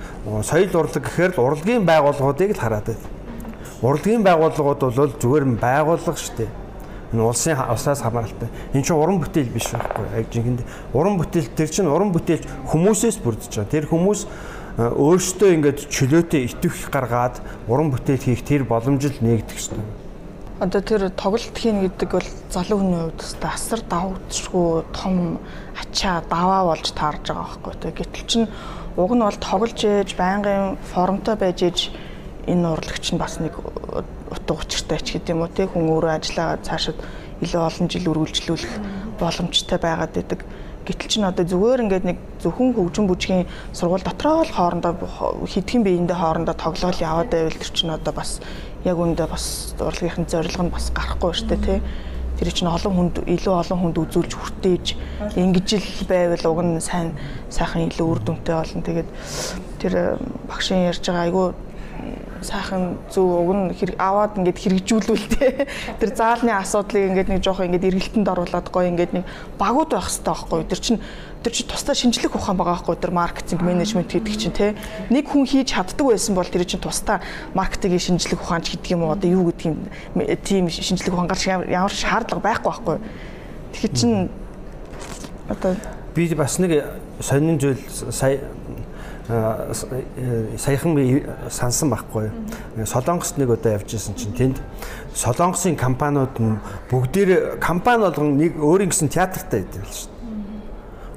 [0.47, 3.03] соёл урлаг гэхээр л урлагийн байгууллагуудыг л хараад байна.
[3.83, 6.51] Урлагийн байгууллагууд бол зүгээр байгууллага шүү дээ.
[7.11, 8.47] Энэ улсын усаас хамааралтай.
[8.71, 10.07] Энэ чинь уран бүтээл биш байхгүй.
[10.15, 10.63] Яг жинхэнэ
[10.95, 13.71] уран бүтээл тэр чинь уран бүтээлч хүмүүсээс бүрдэж байгаа.
[13.71, 14.19] Тэр хүмүүс
[14.77, 19.96] өөрсдөө ингээд чөлөөтэй итгэх гаргаад уран бүтээл хийх тэр боломжил нэгдэх ёстой
[20.59, 25.37] одоо тэр тоглолт хийн гэдэг бол залуу хүний хувьд өстой асар давагдшгүй том
[25.77, 27.93] ачаа даваа болж таарж байгаа байхгүй тэ.
[27.93, 28.43] Гэтэл чин
[28.97, 31.79] уг нь бол тоглож ээж байнгын формтой байж ээж
[32.49, 33.53] энэ урлагч нь бас нэг
[34.33, 35.53] утга учиртай ч гэдэм үү.
[35.53, 36.97] Те хүн өөрөө ажиллаа цаашид
[37.45, 38.73] илүү олон жил үргэлжлүүлэх
[39.21, 40.41] боломжтой байгаад байдаг
[40.87, 43.43] гэтэл чин одоо зүгээр ингээд нэг зөвхөн хөгжим бүжгийн
[43.75, 44.95] сургууль дотроо л хоорондоо
[45.43, 48.39] хэдхэн биеиндээ хоорондоо тоглоол яваад байвал тэр чин одоо бас
[48.87, 51.79] яг үүндээ бас урлагийн зорилго нь бас гарахгүй дээ тий.
[52.39, 54.85] Тэр чинь олон хүнд илүү олон хүнд үзүүлж хүртээж
[55.35, 57.17] ингэж л байвал уг нь сайн
[57.49, 58.85] сайхан илүү үр дүнтэй болно.
[58.85, 59.09] Тэгээд
[59.81, 59.93] тэр
[60.45, 61.47] багшийн ярьж байгаа айгүй
[62.47, 65.67] сайхан зөв уг нь аваад ингээд хэрэгжүүлүүлтэй.
[65.99, 69.25] Тэр заалны асуудлыг ингээд нэг жоох ингээд эргэлтэнд оруулаад гоё ингээд нэг
[69.59, 70.63] багууд байх хэрэгтэй байхгүй.
[70.71, 70.99] Тэр чинь
[71.43, 74.75] тэр чинь тусдаа шинжлэх ухаан байгаа байхгүй тэр маркетинг менежмент гэдэг чинь те
[75.07, 77.21] нэг хүн хийж чаддаг байсан бол тэр чинь тусдаа
[77.53, 79.79] маркетингийн шинжлэх ухаанч гэдэг юм уу одоо юу гэдэг юм
[80.43, 82.97] тийм шинжлэх ухаан гарч ямар шаардлага байхгүй байхгүй
[83.79, 84.29] тэгэхээр чин
[85.47, 85.75] одоо
[86.15, 86.83] би бас нэг
[87.21, 87.79] сонин зүйл
[88.11, 88.41] сая
[89.27, 92.31] саяхан би сансан байхгүй.
[92.85, 94.61] Солонгост нэг удаа явж исэн чинь тэнд
[95.13, 96.55] Солонгосын компаниуд нь
[96.87, 100.17] бүгдээр компани болгон нэг өөрийн гэсэн театртай байдаг л шүү дээ.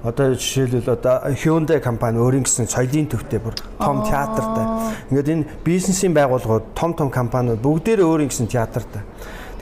[0.03, 4.67] Одоо жишээлбэл одоо Hyundai компани өөрийн гэсэн соёлын төвтэй бүр том театртай.
[5.15, 9.07] Ингээд энэ бизнесийн байгууллагууд том том компаниуд бүгдээр өөрийн гэсэн театртай.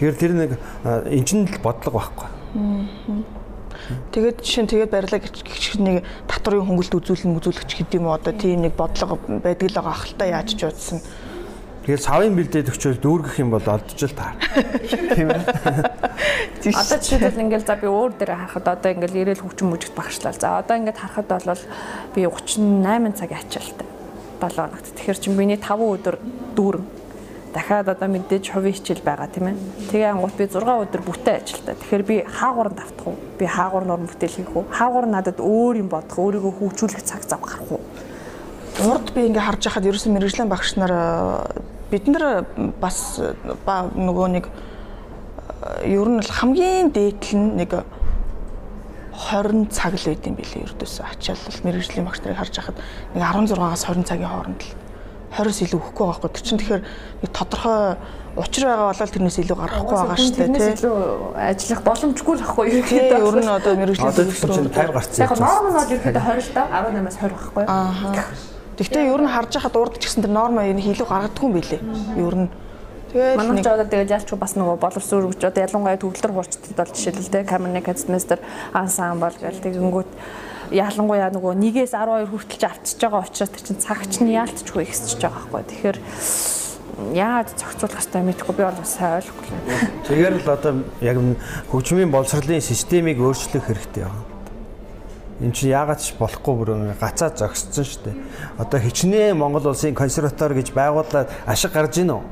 [0.00, 0.50] Тэгэхээр тэр нэг
[1.04, 2.28] энэ ч л бодлого байхгүй.
[4.12, 8.32] Тэгээд жишээ нь тэгээд барилаа гिच нэг татврын хөнгөлт үзүүлэн үзүүлэгч гэдэг юм уу одоо
[8.36, 11.00] тийм нэг бодлого байдаг л байгаа ахaltaа яаж ч удсан.
[11.88, 14.36] Тэгээд савын бэлдээд өчөөл дүүргэх юм бол олдож л таар.
[15.16, 15.40] Тийм ээ.
[16.76, 20.36] Одоо жишээлбэл ингээл за би өөр дээр харахад одоо ингээл ирээл хөгжим мүжигт багшлаа.
[20.36, 21.64] За одоо ингээд харахад бол
[22.12, 23.88] би 38 цагийн ачаалтай.
[24.36, 24.84] 7 хоногт.
[25.00, 26.20] Тэгэхээр чинь миний 5 өдөр
[26.60, 26.97] дүүрэн
[27.58, 29.56] дахиад одоо мэдээж хувийн хичээл байгаа тийм ээ.
[29.90, 31.74] Тэгээ ангууд би 6 өдөр бүтэн ажилтаа.
[31.74, 33.18] Тэгэхээр би хаагур давтах уу?
[33.34, 34.70] Би хаагур норм бүтээл хийх үү?
[34.70, 37.82] Хаагур надад өөр юм бодох, өөрийгөө хөгжүүлэх цаг зав гарах уу?
[38.78, 40.94] Урд би ингээ харж байхад ерөөсөн мэрэгжлийн багш нар
[41.90, 42.46] бид нар
[42.78, 44.46] бас нөгөө нэг
[45.82, 47.82] ер нь хамгийн дээдл нь нэг
[49.18, 52.78] 20 цаг л байд юм билээ ердөөсөө ачаалал мэрэгжлийн багш нарыг харж байхад
[53.18, 54.87] нэг 16-аас 20 цагийн хооронд л
[55.32, 56.30] 20-с илүү өгөхгүй байгаа байхгүй.
[56.38, 56.82] Тэр чинь тэгэхээр
[57.22, 57.96] нэг тодорхой
[58.38, 60.70] учир байгаа болол тэрнээс илүү гарахгүй байгаа шүү дээ тий.
[60.78, 60.96] илүү
[61.36, 63.18] ажиллах боломжгүй л ахгүй ерөөхдөө.
[63.28, 65.22] Ер нь одоо мэрэгжлийн төвлөрсөн 50 гарцсан.
[65.26, 67.64] Яг норм нь бол ерөөхдөө 20 л да 18-аас 20 байхгүй.
[67.66, 68.24] Аа.
[68.78, 71.78] Гэхдээ ер нь харж байхад урд ч гэсэн тэр норм энэ илүү гаргадаггүй юм билэ.
[72.14, 72.48] Ер нь
[73.08, 76.92] Тэгээд манай ч одоо тэгээд ялч бас нөгөө боловсрол өгч одоо ялангуяа төвлөр хуурчдад бол
[76.92, 78.38] жишээлбэл те communication-мастер
[78.76, 80.10] ансамбл гэл тэгэнгүүт
[80.72, 85.46] ялангуяа нөгөө 1-ээс 12 хүртэл авчиж байгаа учраас тэр чинь цагч нь яалтчгүй ихсэж байгаа
[85.48, 85.62] байхгүй.
[85.68, 85.98] Тэгэхээр
[87.14, 89.48] яаж зохицуулах хэрэгтэй мэдэхгүй би бол сайн ойлгохгүй.
[90.08, 90.72] Тэгэхээр л одоо
[91.04, 91.16] яг
[91.70, 94.38] хөгжмийн боловсролын системийг өөрчлөх хэрэгтэй байна
[95.38, 98.16] Энд чинь яагаад ч болохгүй бүр гацаа зогссон шүү дээ.
[98.58, 102.22] Одоо хичнээн Монгол улсын консерватор гэж байгуулаад ашиг ийн үү?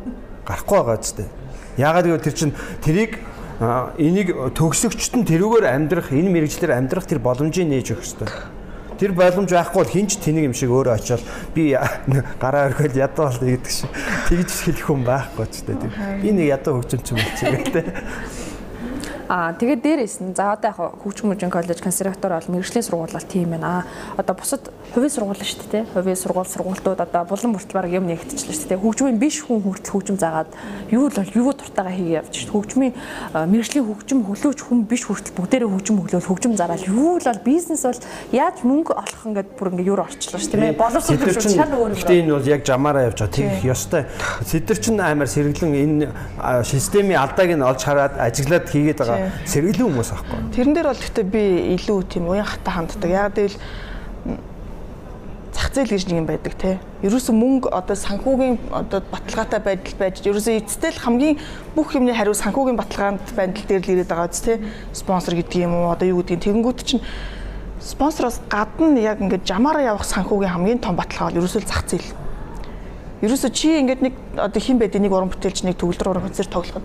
[0.43, 1.31] Гарахгүй байгаа ч дээ.
[1.79, 3.23] Яагаад гэвэл тэр чинь тэрийг
[3.57, 8.31] энийг төгсөгчт нь тэрүүгээр амьдрах, энэ мэрэгчлэр амьдрах тэр боломжийг нээж өгөх хэрэгтэй.
[8.97, 11.25] Тэр боломж байхгүй бол хинч тэнийг юм шиг өөрөө очиод
[11.57, 11.73] би
[12.41, 13.93] гараа өргөөл ядуу бол гэдэг шиг
[14.29, 16.21] тэгж хэлэх хүн байхгүй ч дээ.
[16.21, 17.87] Би нэг ядуу хөгжимч юм болчих гэдэг.
[19.29, 23.27] Аа тэгээд дээрээс нь за одоо яг хөгжим мужийн коллеж консерватор бол мэрэгжлийн сургууль бол
[23.27, 23.83] тийм байна.
[24.15, 25.85] Одоо бусад хувийн сургууль шүү дээ.
[25.99, 28.79] Хувийн сургууль сургуультууд одоо булан бүрт баг юм нэгтчихлээ шүү дээ.
[28.79, 30.51] Хөгжмийн биш хүн хүртэл хөгжим заагаад
[30.95, 32.55] юу л юу дуртайгаа хийе явж шүү.
[32.55, 32.95] Хөгжмийн
[33.35, 37.83] мэрэгжлийн хөгжим хөглөөч хүн биш хүртэл бүгдээрээ хөгжим хөглөөл хөгжим зараад юу л бол бизнес
[37.83, 37.99] бол
[38.31, 40.79] яаж мөнгө олох ингээд бүр ингээд юу орчлоо шүү тийм ээ.
[40.79, 41.99] Боловсрол шүү шал өөр юм.
[41.99, 43.35] Гэтэ энэ бол яг жамаараа явж байгаа.
[43.35, 44.03] Тэгэх ёстой.
[44.47, 49.16] Сэдэр чинь амар сэргэлэн энэ системийн алдааг нь олж хараад ажиглаад хийгээд байгаа
[49.47, 50.39] сэргэлэн хүмүүс аахгүй.
[50.55, 51.43] Тэрэн дээр бол гэхдээ би
[51.77, 53.11] илүү тийм уян хата ханддаг.
[53.11, 53.57] Яг гэвэл
[55.57, 56.77] зах зээл гэж нэг юм байдаг те.
[57.01, 61.41] Ерөөсө мөнгө одоо санхүүгийн одоо баталгаатай байдал байж ерөөсө эцэстээ л хамгийн
[61.73, 64.61] бүх юмны хариу санхүүгийн баталгаанд байдал дээр л ирээд байгаа үст те.
[64.93, 67.01] Спонсор гэдэг юм уу одоо юу гэдгийг тэгэнгүүт чинь
[67.81, 72.13] спонсороос гадна яг ингээд жамаараа явах санхүүгийн хамгийн том баталгаа бол ерөөсөө зах зээл.
[73.25, 76.85] Ерөөсө чи ингээд нэг одоо хин байд нэг уран бүтээлч нэг төгөлдөр уран концерт тоглоход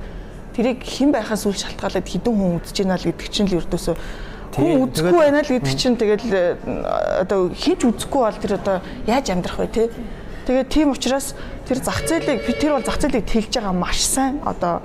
[0.55, 3.95] тэрийг хэн байхаас үл шалтгаалаад хідэн хүн үзэж байна л гэдэг чинь л ердөөсөө
[4.51, 6.27] хүн үзэхгүй байна л гэдэг чинь тэгэл
[7.23, 9.83] одоо хинч үзэхгүй бол тэр одоо яаж амьдрах вэ те
[10.47, 11.33] тэгээд тийм учраас
[11.67, 14.83] тэр зах зээлийг тэр бол зах зээлийг тэлж байгаа маш сайн одоо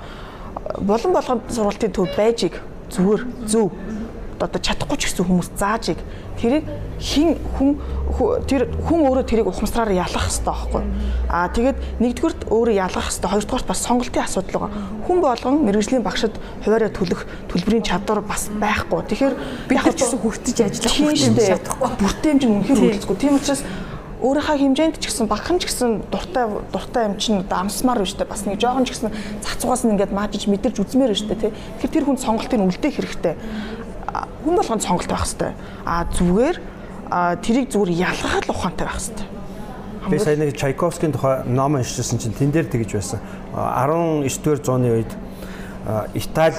[0.79, 2.55] болон болгонд сургалтын төв байж иг
[2.95, 3.71] зүгээр зөв
[4.41, 5.99] одоо чадахгүй ч гэсэн хүмүүс зааж иг
[6.37, 6.65] тэрийг
[7.01, 7.77] хин хүн
[8.49, 10.83] тэр хүн өөрөө тэрийг ухамсараар ялах хэрэгтэй байхгүй.
[11.29, 13.29] Аа тэгээд нэгдүгürt өөрөө ялгах хэрэгтэй.
[13.29, 14.71] Хоёрдугаарт бас сонголтын асуудал байгаа.
[15.05, 16.33] Хүн болгон мэрэгжлийн багшид
[16.65, 17.21] хуваараа төлөх
[17.53, 19.01] төлбөрийн чадвар бас байхгүй.
[19.13, 19.35] Тэгэхээр
[19.69, 21.89] бид нар ч гэсэн хүртэж ажиллах хүртэмж чадахгүй.
[22.01, 23.17] Бүртэмж нь үнэхээр хөрөлцгүй.
[23.21, 23.61] Тийм учраас
[24.17, 28.25] өөрийнхөө хэмжээнд ч гэсэн багхан ч гэсэн дуртай дуртай юм чинь одоо амсмаар байна шүү
[28.25, 28.33] дээ.
[28.33, 29.13] Бас нэг жоохон ч гэсэн
[29.45, 31.53] цацугаас нь ингээд маажиж мэдэрч үзмээр байна шүү дээ.
[31.53, 33.35] Тэгэхээр тэр хүн сонголтыг үлдээх хэрэгтэй
[34.43, 35.51] хүн болгонд сонголт байх хэрэгтэй.
[35.85, 36.57] А зүгээр
[37.41, 39.27] тэрийг зүгээр ялгахад ухаантай байх хэрэгтэй.
[40.09, 43.19] Би сая нэг Чайковскийн тухай ном уншижсэн чинь тэн дээр тэгж байсан.
[43.51, 45.11] 19-р зууны үед
[46.15, 46.55] Итали,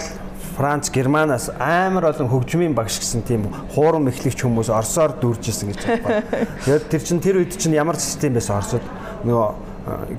[0.56, 5.80] Франц, Германаас амар олон хөгжмийн багш гэсэн тийм хуурам эхлэгч хүмүүс Оросоор дүүрж исэн гэж
[5.86, 6.24] байна.
[6.66, 8.84] Тэгээд тэр чинь тэр үед чинь ямар систем байсан Оросод
[9.22, 9.67] нөгөө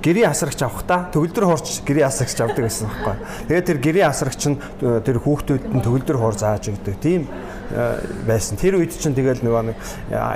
[0.02, 3.16] гэрийн асрагч авахдаа төгөлдөр хуурч гэрийн асрагч авдаг гэсэн байхгүй.
[3.48, 6.96] Тэгээд тэр гэрийн асрагч нь тэр хүүхдүүд нь төгөлдөр хуур зааж өгдөг.
[7.02, 7.28] Тийм
[8.26, 8.58] байсан.
[8.58, 9.78] Тэр үед чинь тэгэл нөгөө нэг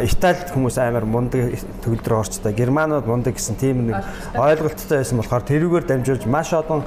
[0.05, 4.05] Италид хүмүүс амар мундаг төгөлдөр хуурчтай, Германууд мундаг гэсэн тийм нэг
[4.37, 6.85] ойлголттой байсан болохоор тэрүүгээр дамжуулж маш олон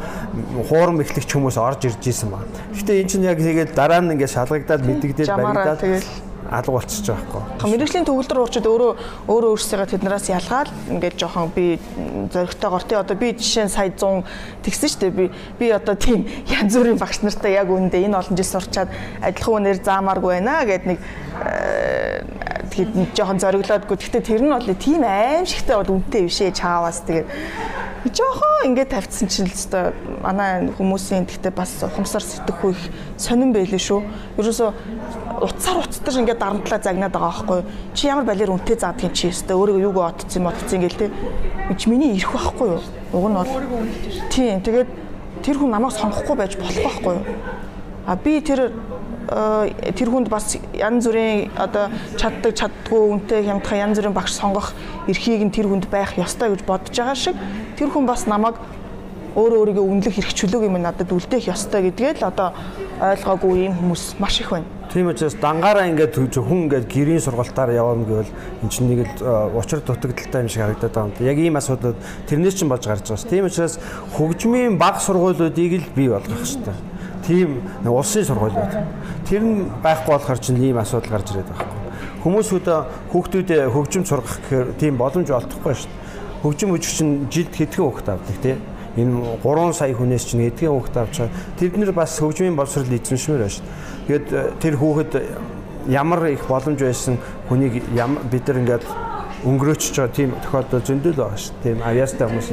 [0.70, 2.46] хуурам эхлэгч хүмүүс орж ирж исэн ба.
[2.70, 5.82] Гэтэ эн чинь яг тэгээд дараа нь ингээд шалгагдаад мэдэгдээд баригдаад
[6.51, 7.70] алга болчихж байгаа хгүй.
[7.72, 8.92] Мэргэжлийн төгөлдөр уурчид өөрөө
[9.26, 11.66] өөрөө өөрсдөө тэднээс ялгаад ингээд жоохон би
[12.32, 14.22] зөрөгтэйгоор тий одоо би жишээ нь сая 100
[14.62, 15.16] тэгсэн шүү дээ.
[15.16, 15.26] Би
[15.59, 16.26] би одоо тийм
[16.57, 18.90] янз бүрийн багш нартай яг үүндээ энэ олон жил сурчаад
[19.22, 20.99] адилхан үнээр заамааргүй байна гэд нэг
[22.70, 23.96] тэгэхэд жоохон зориглоодгүй.
[23.96, 27.26] Гэхдээ тэр нь бол тийм аимшигтай бол үнэтэй биш ээ чаавас тэгээд
[28.12, 29.90] жоохон ингээд тавьчихсан чинь л өстой.
[30.22, 32.82] Манай хүмүүсийн гэхдээ бас ухамсар сэтгэхгүй их
[33.18, 34.00] сонирн байлээ шүү.
[34.38, 34.70] Ерөөсөө
[35.42, 37.60] утсаар уцтаж ингээд дарамтлаа загнаад байгаа байхгүй
[37.94, 41.10] чи ямар балер үнтэй заадгийн чи өстө өөрийгөө юугаа отцсон мотцсон ингээл те.
[41.76, 42.82] Чи миний ирэх байхгүй юу?
[43.12, 43.50] Уг нь бол
[44.30, 44.62] тийм.
[44.62, 44.88] Тэгээд
[45.42, 47.24] тэр хүн намайг сонгохгүй байж болох байхгүй юу?
[48.06, 48.70] А би тэр
[49.27, 54.70] тэр хүнд бас янз бүрийн одоо чаддаг чаддгүй үнтэй хямдхан янз бүрийн багш сонгох
[55.11, 57.35] эрхийг нь тэр хүнд байх ёстой гэж бодож байгаа шиг
[57.74, 58.55] тэр хүн бас намайг
[59.37, 62.55] өөрөө өөрийгөө үнэлэх эрх чөлөөг юм надад үлдээх ёстой гэдгээ л одоо
[63.03, 64.64] ойлгоогүй юм хүмүүс маш их байна.
[64.89, 69.85] Тийм учраас дангаараа ингээд хүн ингээд гэрийн сургалтаар явна гэвэл эн чинь нэг л учир
[69.85, 71.29] дутагдaltaй юм шиг харагдаад байгаа юм.
[71.29, 71.99] Яг ийм асуудлууд
[72.31, 73.29] тэрнээс чинь болж гарч байгаа ш.
[73.29, 73.77] Тийм учраас
[74.16, 76.95] хөгжмийн баг сургуулиудыг л бий болгох хэрэгтэй
[77.27, 78.72] тийм улсын сургуулиуд.
[79.29, 81.85] Тэр нь байхгүй болохоор чинь ийм асуудал гарч ирээд байгаа юм.
[82.22, 82.66] Хүмүүсүүд
[83.12, 86.43] хүүхдүүдээ хөгжим сургах гэхээр тийм боломж олдохгүй шүү дээ.
[86.43, 88.59] Хөгжим үжих чинь жилд хэдхэн хүүхд авдаг тийм
[88.97, 91.37] энэ 3 сая хүнээс чинь эдгээр хүүхд авч байгаа.
[91.61, 93.66] Тэд нэр бас хөгжмийн боловсрол эзэмшмээр байна шүү.
[94.07, 95.12] Тэгээд э, тэр хүүхэд
[95.93, 97.18] ямар их боломж байсан
[97.49, 97.85] хүнийг
[98.31, 98.85] бид нар ингээд
[99.45, 101.55] өнгөрөөч байгаа тийм тохиолдол зөндөл байгаа шүү.
[101.62, 102.49] Тийм авьяастай хүмүүс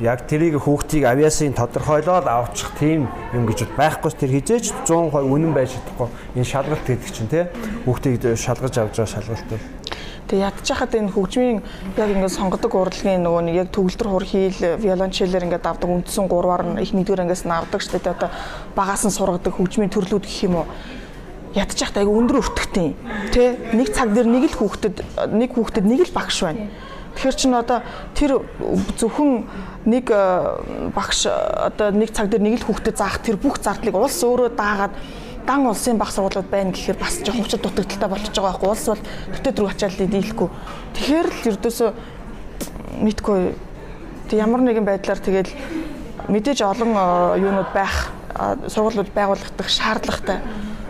[0.00, 5.54] яг тэрийг хүүхдийг авиасын тодорхойлоод авчих тийм юм гэж байхгүй ч тэр хизээч 100% үнэн
[5.54, 6.08] байж чадахгүй.
[6.34, 7.44] Энэ шалгалт гэдэг чинь тий
[7.86, 9.64] хүүхдийг шалгаж авч байгаа шалгалт бол
[10.24, 11.58] Тэгээ ядчих хаад энэ хөгжмийн
[11.94, 16.64] яг ингээд сонгодог урлагийн нөгөө нэг яг төгөлдөр хур хийл виолончелээр ингээд авдаг үндсэн гурваар
[16.64, 18.30] нь их нэгдүгээр ангиас нь авдаг шүү дээ одоо
[18.72, 20.66] багаас нь сургадаг хөгжмийн төрлүүд гэх юм уу?
[21.54, 22.96] Ядчих хаад айгу өндөр өртөгтэй.
[23.36, 24.96] Тий нэг цаг дээр нэг л хүүхдэд
[25.28, 26.72] нэг хүүхдэд нэг л багш байна
[27.14, 27.82] Тэгэхээр чин одоо
[28.14, 28.42] тэр
[28.98, 29.46] зөвхөн
[29.86, 34.18] нэг э, багш одоо нэг цаг дээр нэг л хүүхдэд заах тэр бүх зардлыг улс
[34.24, 34.94] өөрөө даагаад
[35.46, 39.02] дан улсын баг сургуулиуд байна гэхээр бас жоохон хүчит дутагдaltaй болчихж байгаа байхгүй улс бол
[39.36, 40.48] төтөд рүү ачааллыг дийлэхгүй.
[40.96, 41.90] Тэгэхээр л ердөөсөө
[43.04, 43.38] мэдгүй
[44.32, 45.52] тэг ямар нэгэн байдлаар тэгэл
[46.32, 48.10] мэдээж олон э, юунууд байх
[48.66, 50.40] сургуулиуд байгуулагдах шаардлагатай.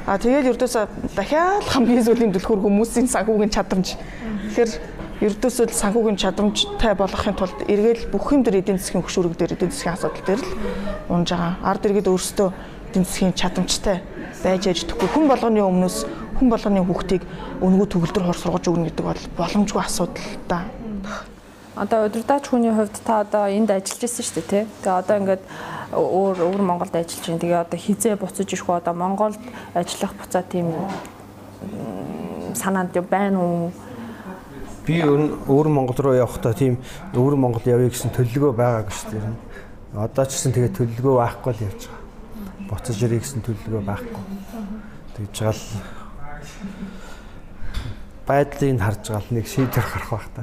[0.06, 0.84] А тэгээд ердөөсөө
[1.16, 3.96] дахиад хамгийн сүүлийн түлхүүр хүмүүсийн санхүүгийн чадамж.
[4.52, 4.70] Тэгэхээр
[5.24, 9.96] ердөөсөө санхүүгийн чадамжтай болгохын тулд эргээл бүх юм дээр эдийн засгийн хөшүүрэг дээр эдийн засгийн
[9.96, 10.52] асуудал дээр л
[11.08, 11.56] унж байгаа.
[11.64, 12.48] Ард иргэд өөрсдөө
[12.92, 14.04] эдийн засгийн чадамжтай
[14.44, 15.96] байж аж тэхгүй хүн болгоны өмнөөс
[16.36, 17.22] хүн болгоны хүүхдийг
[17.64, 20.68] өнгөө төгөлдөр хор сургаж өгнө гэдэг бол боломжгүй асуудал да.
[21.72, 24.64] Одоо удирдаач хүний хувьд та одоо энд ажиллаж ирсэн шүү дээ тий.
[24.84, 25.42] Тэгээ одоо ингээд
[25.96, 27.40] өөр өөр Монголд ажиллаж байна.
[27.40, 29.40] Тэгээ одоо хизээ буцаж ирэх үү одоо Монголд
[29.72, 30.68] ажиллах буцаа тийм
[32.54, 33.72] санаанд байна уу?
[34.84, 36.76] Би өөр Монгол руу явахдаа тийм
[37.16, 39.36] өөр Монгол явъя гэсэн төлөвлөгөө байгаа гэж тийм.
[39.96, 42.02] Одоо ч гэсэн тэгээ төлөвлөгөө байхгүй л явж байгаа.
[42.68, 44.24] Буцаж ирэх гэсэн төлөвлөгөө байхгүй.
[45.16, 45.64] Тэгж байгаа л
[48.28, 50.42] байдлыг харж байгаа л нэг шийдвэр гарах байх та.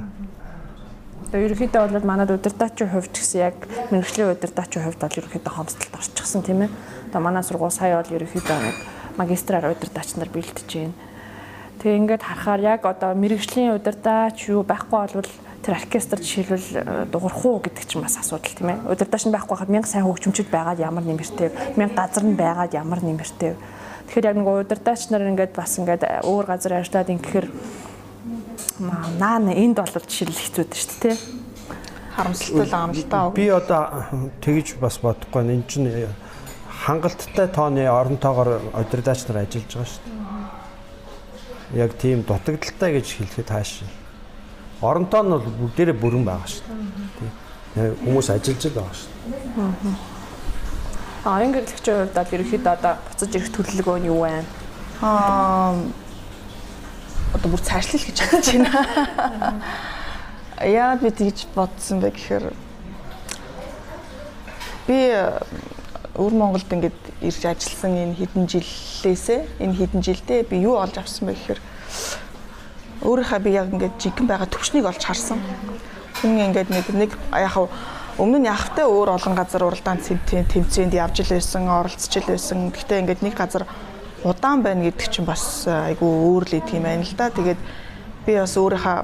[1.30, 3.56] Тэгээ ерөнхийдөө бол манад удирдаачийн хувьд гэсэн яг
[3.94, 6.70] мэрэгжлийн удирдаачийн хувьд бол ерөнхийдөө хомсдолд орчихсон тийм ээ.
[7.14, 8.76] Одоо манай сургууль сая бол ерөнхийдөө нэг
[9.16, 11.11] магистраар удирдаач нар бэлтэж байна
[11.82, 15.30] Тэгээ ингээд харахаар яг одоо мэрэгжлийн удирдаач юу байхгүй болвол
[15.66, 18.86] тэр оркестр жишээлбэл э, дуурах уу гэдэг чинь бас асуудал тийм ээ.
[18.86, 23.02] Удирдаач нь байхгүй хахад мянга сайн хөгжимчд байгаад ямар нэмэртэй, мянга газар нь байгаад ямар
[23.02, 23.58] нэмэртэй.
[24.06, 27.46] Тэгэхээр яг нэг удирдаач нар ингээд бас ингээд өөр газар ажиллаад ингэхээр
[29.18, 31.16] наа энд бол жишээл хэцүү дээ шүү дээ.
[32.14, 33.34] Харамсалтай л амлалтаа.
[33.34, 34.06] Би одоо
[34.38, 35.50] тэгж бас бодохгүй.
[35.50, 35.90] Энэ чинь
[36.86, 40.21] хангалттай тооны оронтойгоор удирдаач нар ажиллаж байгаа шүү дээ
[41.74, 43.82] яг тийм дутагдaltaй гэж хэлэхэд хааш.
[44.80, 46.64] Оронтоо нь бол бүгдээрээ бүрэн байгаа шүү
[47.76, 47.94] дээ.
[48.04, 50.12] Хүмүүс ажиллаж байгаа шүү дээ.
[51.22, 54.42] Аа аян гэрлэгчийн хувьд бол ерөөхдөө одоо буцаж ирэх төлөвлөгөө нь юу вэ?
[55.06, 55.78] Аа
[57.30, 59.62] одоо бүр цаашлал гэж бодож байна.
[60.66, 62.44] Яагаад би тэгж бодсон бэ гэхээр
[64.90, 64.98] би
[66.12, 71.28] өвөр Монголд ингээд ирж ажилласан энэ хэдэн жилээсээ энэ хэдэн жилдээ би юу олж авсан
[71.28, 71.60] бэ гэхээр
[73.00, 75.40] өөрийнхөө би яг ингээд жигэн байгаа төвчнийг олж харсан.
[76.20, 77.56] Хүн ингээд нэг нэг яг
[78.20, 82.68] өмнө нь явахтай өөр олон газар уралдаан тэмцээнд явж л байсан, оролцож л байсан.
[82.68, 83.64] Гэхдээ ингээд нэг газар
[84.20, 87.32] удаан байна гэдэг чинь бас айгүй өөр л идэг юм байна л да.
[87.32, 87.60] Тэгээд
[88.28, 88.96] би бас өөрийнхөө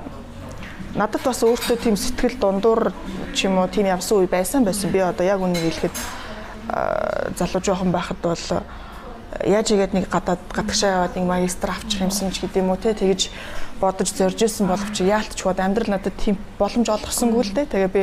[1.00, 2.92] надад бас өөртөө тийм сэтгэл дундуур
[3.32, 4.92] ч юм уу тийм явсан үе байсан байсан.
[4.92, 5.96] Би одоо яг үнийг хэлэхэд
[7.38, 8.44] залуу жоохон байхад бол
[9.44, 13.30] яаж игээд нэг гадаад гадагшаа яваад нэг магистр авчих юмсан ч гэдэм үү те тэгэж
[13.80, 17.66] бодож зорж исэн боловч яалтч бод амьдрал надад тийм боломж олгосонгүй л дээ.
[17.68, 18.02] Тэгээ би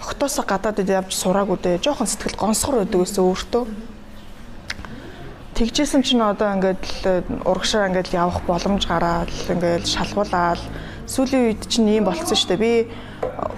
[0.00, 1.84] октоосоо гадаадд явж сураагүй дээ.
[1.84, 3.64] Жоохон сэтгэл гонсгор байдаг гэсэн өөртөө.
[5.54, 10.60] Тэгжсэн чинь одоо ингээд урагшаа ингээд явах боломж гараад ингээд шалгуулаад
[11.10, 12.62] сүүлийн үед чинь ийм болцсон шүү дээ.
[12.62, 12.72] Би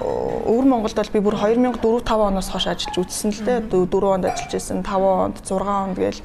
[0.03, 3.61] өвөр Монголд бол би бүр 2004 5 оноос хойш ажиллаж үзсэн л дээ.
[3.69, 6.21] 4 онд ажиллаж байсан, 5 онд, 6 онд гээл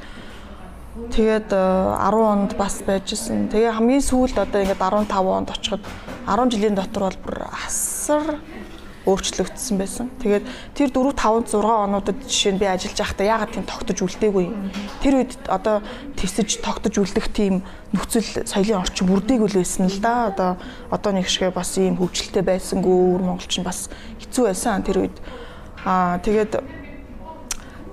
[0.98, 3.54] Тэгээд 10 онд бас байжсэн.
[3.54, 5.86] Тэгээ хамгийн сүүлд одоо ингээд 15 онд очиход
[6.26, 8.42] 10 жилийн дотор бол бүр асар
[9.08, 10.12] өөрчлөгдсөн байсан.
[10.20, 10.46] Тэгээд
[10.76, 14.68] тэр 4 5 6 онуудад жишээ нь би ажиллаж байхдаа яагаад тийм тогтож үлдээгүй юм.
[15.00, 15.80] Тэр үед одоо
[16.20, 17.64] тэсэж тогтож үлдэх тийм
[17.96, 20.28] нөхцөл соёлын орчин бүрдээгүй л байсан л да.
[20.36, 20.52] Одоо
[20.92, 23.88] одоо нэг шигэ бас ийм хөгжилтэй байсангүй өр монголч нь бас
[24.20, 25.16] хэцүү байсан тэр үед.
[25.88, 26.60] Аа тэгээд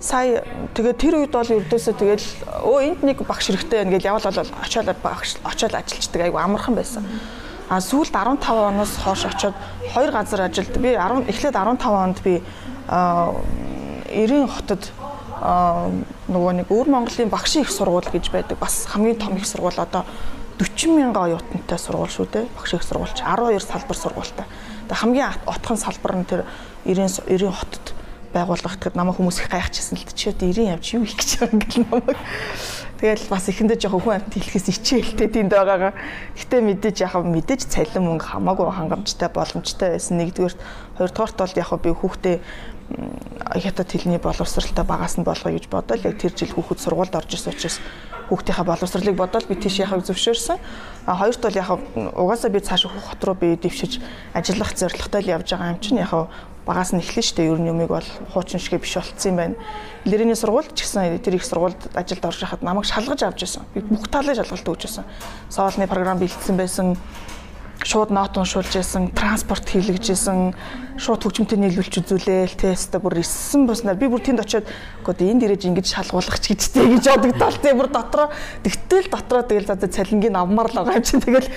[0.02, 0.42] сая
[0.74, 2.26] тэгээд тэр үед бол ердөөсөө тэгэл
[2.66, 6.74] өө энд нэг багш хэрэгтэй байна гэж явал бол очиод багш очиод ажиллаждаг айгу амархан
[6.74, 7.06] байсан.
[7.06, 9.54] Mm -hmm А сүүлд 15 оноос хойш очоод
[9.94, 12.42] хоёр газар ажилд би 10 эхлээд 15 онд би
[12.88, 14.92] 90 хотод
[15.40, 18.58] нөгөө нэг өвөр Монголын багшийн их сургууль гэж байдаг.
[18.58, 20.04] Бас хамгийн том их сургууль одоо
[20.60, 22.46] 40 мянган оюутантай сургууль шүү дээ.
[22.56, 24.46] Багшийн их сургуульч 12 салбар сургуультай.
[24.88, 26.44] Тэгээ хамгийн отхон салбар нь тэр
[26.84, 27.94] 90 90 хотод
[28.34, 31.60] байгуулах гэхэд намайг хүмүүс их гайхчихсан л чи 90 явж юу их гэж байгаа юм
[31.62, 32.18] гэл намайг
[33.04, 35.92] Тэгэл бас эхэндээ жоохон хүн амт хэлэхээс ичээлтэй тэнд байгаагаа.
[36.40, 40.24] Гэтэ мэдээж яг мэдээж цалин мөнгө хамаагүй хангамжтай боломжтой байсан.
[40.24, 40.56] Нэгдүгээр
[40.96, 42.36] хоёрдугаарт бол яг би хүүхдээ
[43.60, 47.52] хятад хэлний боловсралтай багаас нь болгоё гэж бодоод яг тэр жил хүүхэд сургуульд орж ирсэн
[47.52, 47.76] учраас
[48.32, 50.56] хүүхдийнхээ боловсролыг бодоод би тийш яхаг зөвшөөрсөн.
[51.04, 51.68] А хоёрт бол яг
[52.16, 54.00] угаасаа би цааш хот руу би дэвшиж
[54.32, 56.32] ажиллах зорилготой л явж байгаа юм чинь яг
[56.66, 59.54] багаас нь эхлэн штэ ер нь юмыг бол хуучин шигэ биш болцсон юм байна.
[60.04, 63.62] Лирэний сургууль ч гэсэн тэр их сургуульд ажилд орж хахад намайг шалгаж авч ирсэн.
[63.74, 65.04] Би бүх талын шалгалт өгч ирсэн.
[65.52, 66.96] Соолны програм бэлдсэн байсан
[67.82, 70.54] шууд нот уншуулж исэн, транспорт хийлгэж исэн,
[70.94, 74.68] шууд хөгжмөнтэй нийлүүлж үзүүлээл, тест бүр исэн буснаар би бүр тэнд очиод
[75.02, 78.30] үгүй энд ирээж ингэж шалгуулах ч гэдэгтэй гэж бодогдол тий бүр дотроо
[78.62, 81.50] тэгтэл дотроо тэгэл за цалингийн авмаар л байгаа юм чинь тэгэл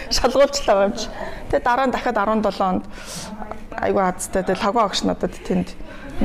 [0.65, 1.05] байгаа юм чи.
[1.53, 2.83] Тэгээ дараа нь дахиад 17 онд
[3.77, 5.69] айгу азтай тэгэл лагуу агш надад тэнд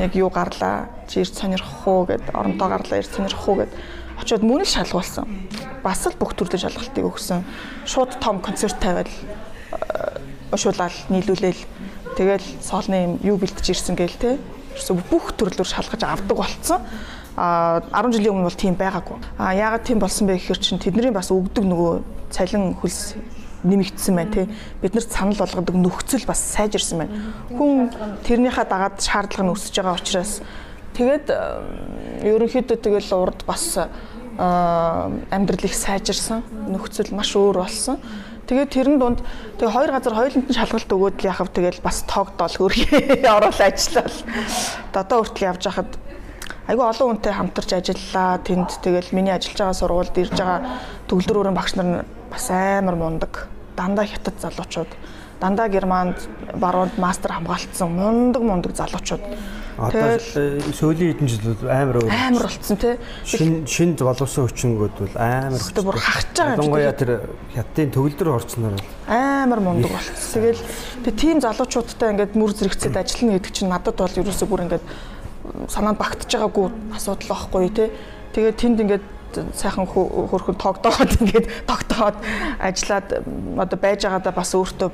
[0.01, 3.71] яг юу гарлаа чи ирд сонирхох уу гэд оронтоо гарлаа ирд сонирхох уу гэд
[4.17, 5.29] очиод мөн л шалгуулсан.
[5.85, 7.45] Бас л бүх төрлийн шалгалтыг өгсөн.
[7.85, 9.09] Шууд том концерт тавиал
[10.53, 11.61] ушуулаад нийлүүлээл
[12.17, 14.37] тэгэл соолны юм юу бэлдэж ирсэн гээл те.
[14.73, 16.81] Ерөөсө бүх төрлөөр шалгаж авдаг болцсон.
[17.35, 19.17] А 10 жилийн өмнө бол тийм байгаагүй.
[19.41, 21.93] А яагаад тийм болсон бэ гэхээр чинь тэдний бас өгдөг нөгөө
[22.29, 23.17] цалин хөлс
[23.63, 24.45] нэмэгдсэн байна тий.
[24.81, 27.33] Биднэрт санал болгодог нөхцөл бас сайжирсан байна.
[27.49, 27.89] Хүн
[28.27, 30.45] тэрнийхээ дагаад шаардлага нь өсөж байгаа учраас
[30.93, 31.25] тэгээд
[32.21, 33.79] ерөнхийдөө тэгэл урд бас
[34.37, 36.43] амьдрал их сайжирсан.
[36.69, 37.97] Нөхцөл маш өөр болсон.
[38.43, 39.19] Тэгээд тэрэн дунд
[39.55, 44.17] тэгээ хоёр газар хоёуланд нь шалгалт өгөөд л яхав тэгэл бас тоогдол хөргий орол ажиллал.
[44.91, 45.91] Одоо хүртэл явж хахад
[46.67, 48.43] айгүй олон хүнтэй хамтарч ажиллаа.
[48.43, 50.59] Тэнд тэгэл миний ажиллаж байгаа сургуульд ирж байгаа
[51.07, 53.47] төгөлдөр өрөн багш нар бас амар мундаг.
[53.79, 54.91] Дандаа хятад залуучууд,
[55.39, 56.19] дандаа германд
[56.59, 59.23] баруунд мастер хамгаалтсан мундаг мундаг залуучууд
[59.77, 62.11] Одоо сүүлийн хэдэн жил бол амар өөр.
[62.13, 62.97] Амар болцсон тий.
[63.25, 66.57] Шин шин боловсон хүчингүүд бол амар өчтөр бүр хахаж байгаа.
[66.57, 67.11] Ялангуяа тэр
[67.55, 68.77] хятадын төгөлдөр орцсноор
[69.09, 70.37] амар мундаг болцсон.
[70.37, 70.61] Тэгэл
[71.01, 74.85] би тийм залуучуудтай ингээд мүр зэрэгцээд ажиллана гэдэг чинь надад бол ерөөсөө бүр ингээд
[75.73, 77.89] санаанд багтж байгаагүй асуудал байхгүй тий.
[78.37, 79.05] Тэгээд тэнд ингээд
[79.53, 82.17] сайхан хөрхөн тогтооход ингээд тогтооход
[82.59, 83.07] ажиллаад
[83.57, 84.89] одоо байж байгаадаа бас өөртөө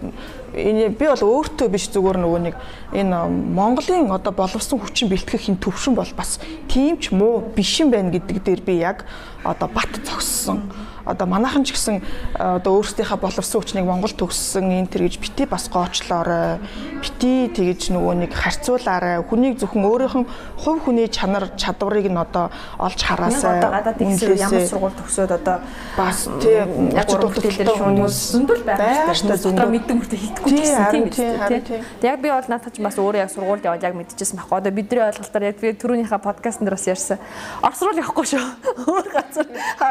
[0.55, 2.55] энэ би бол өөртөө биш зүгээр нөгөө нэг
[2.93, 7.91] энэ Монголын одоо боловсон хүчин бэлтгэх энэ төвшин бол бас тийм ч муу биш юм
[7.91, 9.05] байна гэдэг дээр би яг
[9.43, 10.69] одоо бат зогссон
[11.10, 12.01] одоо манайхан ч гэсэн
[12.38, 16.62] одоо өөрсдийнхээ боловсон хүчнийг Монгол төгссөн энэ төр гэж бити бас гоочлоорой.
[17.01, 19.26] Бити тэгэж нөгөө нэг харьцуулаарай.
[19.26, 20.30] Хүнийг зөвхөн өөрийнх нь
[20.62, 23.57] хувь хүний чанар чадварыг нь одоо олж хараасай.
[23.57, 25.57] Одоо гадаад ихсэр ямар сургууль төгсөөд одоо
[25.97, 29.43] бас тийм яг урдтэлээр хүмүүс зөндөл байгаа шүү дээ.
[29.49, 31.82] Зөндөө мэддэг мөртөө хийдэггүй гэсэн тийм үү тийм.
[32.05, 34.57] Яг би бол надад ч бас өөрөө яг сургуульд яваад яг мэдчихсэн байхгүй.
[34.60, 37.18] Одоо бидний ойлголтоор яг би түрүүнийхээ подкастн дээр бас ярьсан.
[37.64, 38.43] Орос руу явахгүй шүү.
[38.91, 39.47] Өөр газар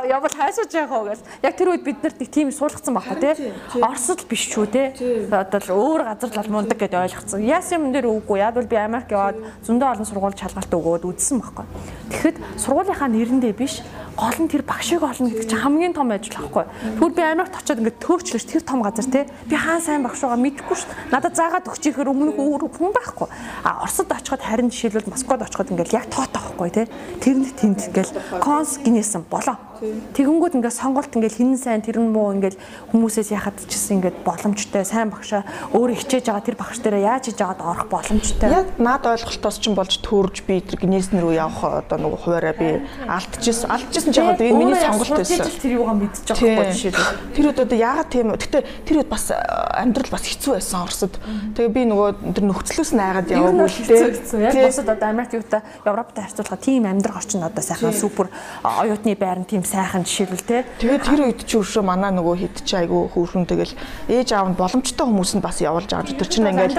[0.09, 1.25] явбал хайшууж явах уу гэл.
[1.43, 3.53] Яг тэр үед бид нарт нэг тийм суулгацсан байхгүй тий.
[3.81, 4.87] Оросд биш ч үү тий.
[5.33, 7.45] Одоо л өөр газар л мундаг гэдээ ойлгоцсон.
[7.45, 8.39] Яасан юм дээр үгүй.
[8.41, 11.67] Яг бол би Америк яваад зөндөө олон сургууль шалгалт өгөөд үзсэн байхгүй.
[12.13, 13.83] Тэгэхэд сургуулийнхаа нэрэндээ биш
[14.19, 16.67] гол нь тэр багшиг олно гэдэг чинь хамгийн том ажил байхгүй.
[16.99, 19.25] Тэгвэл би Америкт очиод ингээд төөчлөж тэр том газар тий.
[19.47, 21.15] Би хаан сайн багш байгаа мэдэхгүй шүү.
[21.15, 23.31] Надад заагаад өгчихээр өмнөх өөр хүн байхгүй.
[23.63, 26.87] А Оросд очиход харин жишээлбэл Москвад очиход ингээд яг тоотой байхгүй тий.
[27.23, 29.55] Тэрэнд тэнд ингээл конс гинэсэн болоо.
[29.79, 32.59] Тэгэнгүүт ингээд сонголт ингээд хин сайн тэр нь муу ингээд
[32.91, 37.39] хүмүүсээс яхад чсэн ингээд боломжтой сайн багшаа өөрөө хичээж байгаа тэр багш дээрээ яаж хийж
[37.39, 38.51] аваад орох боломжтой.
[38.51, 42.83] Яг наад ойлголтоос ч болж төрж би тэр гинэснэр рүү явах одоо нөгөө хуваараа би
[43.07, 45.47] алдчихсан алдчихсан мэдчихсэн ч яг энэ миний сонголт байсан.
[45.61, 47.35] Тэр юугаа мэдчих жоохгүй жишээлбэл.
[47.37, 51.15] Тэр үед одоо яагаад тийм гэтээ тэр үед бас амьдрал бас хэцүү байсан Оросд.
[51.57, 54.49] Тэгээ би нөгөө тэр нөхцлөөс найгаад яваагүй л дээ.
[54.49, 58.29] Яг босод одоо Америк юутай Европтой харьцуулахад тийм амьдрах орчин одоо сайхан супер
[58.65, 60.65] оюутны байран тийм сайхан жишээлбэл те.
[60.81, 63.75] Тэгээ тэр үед чи өршөө манаа нөгөө хэд чи айгүй хөөрхөн тэгэл
[64.09, 66.17] ээж аав нь боломжтой хүмүүсэнд бас явуулж байгаа.
[66.17, 66.75] Тэр чинь ингээд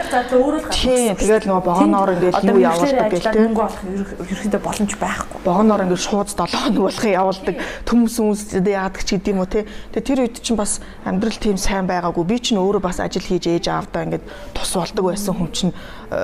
[0.73, 3.53] тийм тэгэл нөгөө богоноор ингээд юу явуулдаг гэх тийм.
[3.53, 3.81] Мөнгө олох
[4.29, 5.39] ерөөхдөө боломж байхгүй.
[5.45, 7.55] Богоноор ингээд шууд 7 хоног болохын явуулдаг.
[7.85, 9.61] Төмс хүмүүс яадаг ч гэдэм үү те.
[9.93, 12.23] Тэгээ тэр үед чинь бас амьдрал тийм сайн байгаагүй.
[12.23, 15.73] Би чинь өөрөө бас ажил хийж ээж аавдаа ингээд тус болдог байсан хүн чинь
[16.09, 16.19] э,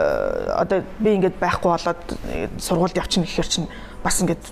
[0.56, 2.02] одоо би ингээд байхгүй болоод
[2.58, 3.68] сургуульд явчихна гэхээр чинь
[4.04, 4.44] бас ингээд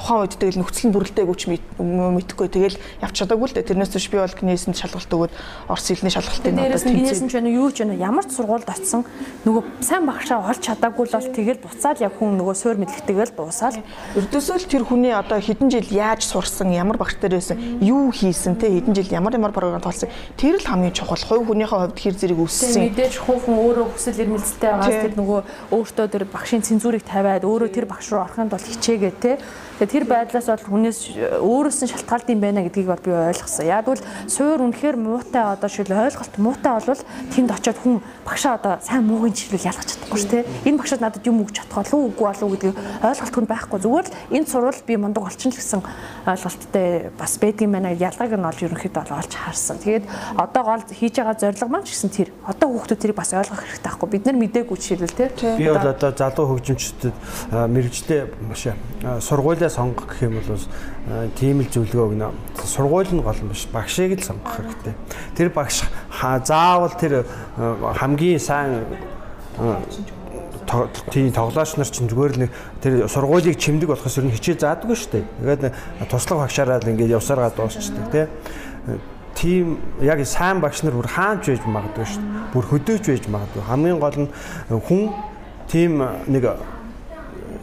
[0.00, 1.42] тухайн үед тэгэл нөхцөл нь бүрэлдээгүй ч
[1.76, 3.68] мэдхгүй тэгэл явж чадаагүй л дээ.
[3.68, 5.32] Тэрнээс биш би бол гнээсэнд шалгалт өгөөд
[5.68, 6.96] орс хэлний шалгалтыг надад тэмцээ.
[6.96, 9.04] Гнээсэн ч байна юу ч байна ямар ч сургуульд очсон
[9.44, 13.76] нөгөө сайн багшаа олж чадаагүй л бол тэгэл буцаад яг хүн нөгөө суур мэдлэгтэйгээл дуусаад
[14.16, 18.56] ердөөсөө л тэр хүний одоо хэдэн жил яаж сурсан, ямар багш дээр байсан, юу хийсэн
[18.56, 20.08] те хэдэн жил ямар ямар програм тоолсон
[20.40, 21.20] тэр л хамгийн чухал.
[21.20, 22.88] Хувь хүнийхээ хувьд хэр зэрэг өссөн.
[22.88, 25.40] Мэдээж хүүхэн өөрөө хүсэл эрмэлзэлтэй байгаас тэр нөгөө
[25.76, 29.32] өөртөө тэр багшийн цензурыг тавиад өөрөө тэр багш руу орохын тулд хичээгээ те
[29.80, 30.98] Тэгэхээр тэр байдлаас бол хүнээс
[31.40, 33.64] өөрөөс нь шалтгаалт юм байна гэдгийг бол би ойлгосон.
[33.64, 37.00] Яг бол суур үнэхээр муутай одоо шил ойлголт муутай болвол
[37.32, 40.44] тэнд очиод хүн багшаа одоо сайн муугийн жишрэл ялгаж чадахгүй шүү дээ.
[40.66, 43.78] Энэ багшаад надад юм өгч чадах болов уу үгүй болов уу гэдгийг ойлголт хүн байхгүй.
[43.80, 45.80] Зүгээр л энэ сурвал би мундаг олчин л гэсэн
[46.26, 47.94] ойлголттой бас байдаг юм байна.
[47.94, 49.78] Ялгааг нь олж ерөнхийдөө олж харсан.
[49.78, 50.04] Тэгээд
[50.34, 52.28] одоо гол хийж байгаа зорилго маань ч гэсэн тэр.
[52.46, 54.08] Одоо хүүхдүүд тэрийг бас ойлгох хэрэгтэй байхгүй.
[54.10, 55.28] Бид нар мдээгүй жишээлбэл тий.
[55.56, 57.14] Би бол одоо залуу хөгжимчдөд
[57.54, 58.62] мэрэгжлээ маш
[59.22, 60.64] сургуулиа сонгох гэх юм бол
[61.38, 62.34] тийм л зөвлөгөө өгнө.
[62.66, 64.94] Сургууль нь гол нь биш, багшийг л сонгох хэрэгтэй.
[65.36, 65.86] Тэр багш
[66.44, 67.24] заавал тэр
[67.56, 68.84] хамгийн сайн
[71.10, 72.50] тийм тоглооч нар чинь зүгээр л нэг
[72.80, 75.24] тэр сургуулийг чимдэг болохоос ер нь хичээл заадаггүй шүү дээ.
[75.42, 78.26] Тэгээд туслах багшаараа л ингээд явсараа дуусчдаг тий.
[79.34, 82.52] Тийм яг сайн багш нар бүр хаанч байж магадгүй шүү дээ.
[82.54, 83.62] Бүр хөдөөж байж магадгүй.
[83.66, 84.30] Хамгийн гол нь
[84.70, 85.02] хүн
[85.66, 85.92] тийм
[86.30, 86.44] нэг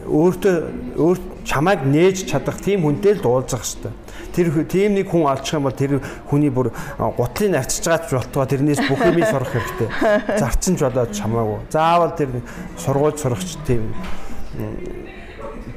[0.08, 0.56] өөртөө
[0.96, 3.92] өөр чамайг нээж чадах тийм хүнтэй л дуулзах хэрэгтэй.
[4.38, 5.98] Тэр тийм нэг хүн олчих юм бол тэр
[6.30, 9.88] хүний бүр гутлыг арчиж байгаач болтгоо тэрнээс бүх юм сурах хэрэгтэй.
[10.42, 11.58] Зарчинж болоод чамаагүй.
[11.74, 12.30] Заавал тэр
[12.78, 13.90] сургууль сурахч тийм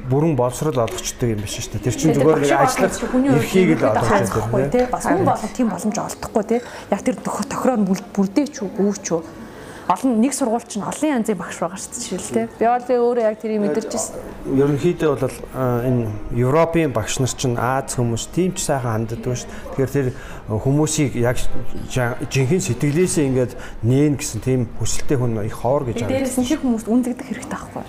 [0.06, 1.86] бүрэн боловсрал олгочдөг юм биш шүү дээ.
[1.90, 2.94] Тэр чинь зүгээр нэг ажиллах
[3.34, 4.86] эрхийг л олгож байгаа тийм.
[4.94, 6.62] Бас хүн болон тийм боломж олдохгүй тийм.
[6.90, 7.76] Яг тэр тохироо
[8.14, 9.41] бүрдээч үү, бүүч үү
[9.88, 12.46] олон нэг сургууль чинь олон янзын багш байгаа шүү дээ.
[12.58, 14.14] Би бол өөрөө яг тэрийг мэдэрч ирсэн.
[14.54, 16.06] Ерөнхийдөө бол энэ
[16.38, 19.74] Европын багш нар чинь Аз хүмүүс тийм ч сайхан ханддаг шүү дээ.
[19.74, 20.08] Тэгэхээр тэр
[20.50, 21.38] хүмүүсийг яг
[21.88, 23.52] жинхэнэ сэтгэлээсээ ингээд
[23.86, 26.12] нээн гэсэн тийм хүсэлтэй хүн их хоор гэж байна.
[26.12, 27.84] Дээрээс нь тэр хүмүүст үндэгдэх хэрэгтэй байхгүй.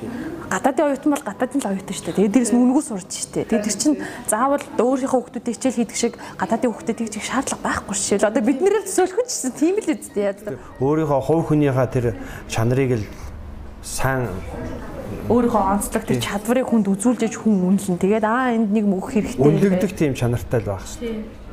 [0.53, 2.17] Гадаадын оюутан бол гадаадын л оюутан шүү дээ.
[2.21, 3.45] Тэгээд дээрээс нь үнгүү сурч шүү дээ.
[3.49, 3.97] Тэгээд тэр чинь
[4.29, 8.29] заавал өөрийнхөө хүүхдүүдийг хичээл хийдэг шиг гадаадын хүүхдүүдийг чиг шаардлага байхгүй шүү дээ.
[8.29, 10.33] Одоо бид нэрээр төсөөлөх ч гэсэн тийм л үстэй.
[10.77, 12.15] Өөрийнхөө хувь хүнийхээ тэр
[12.47, 13.05] чанарыг л
[13.83, 14.29] сайн
[15.29, 17.99] өөрийнхөө онцлог тэр чадварыг хүнд үзүүлж хүн үнэлэн.
[17.99, 19.39] Тэгээд аа энд нэг мөх хэрэгтэй.
[19.39, 21.43] Үнэлэгдэх тийм чанартай л байх шүү.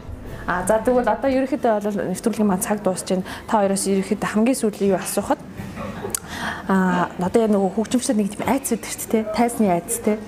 [0.51, 3.28] А за тэгвэл одоо ерөнхийдөө бол нэвтрүүлгийн маань цаг дуусч байна.
[3.47, 5.39] Та хоёроос ерөнхийдөө хамгийн сүүлийн юу асуухад
[6.66, 9.22] а одоо нөгөө хөгжимчд нэг тийм айц байдаг шүү дээ.
[9.37, 10.18] Тайсны айц те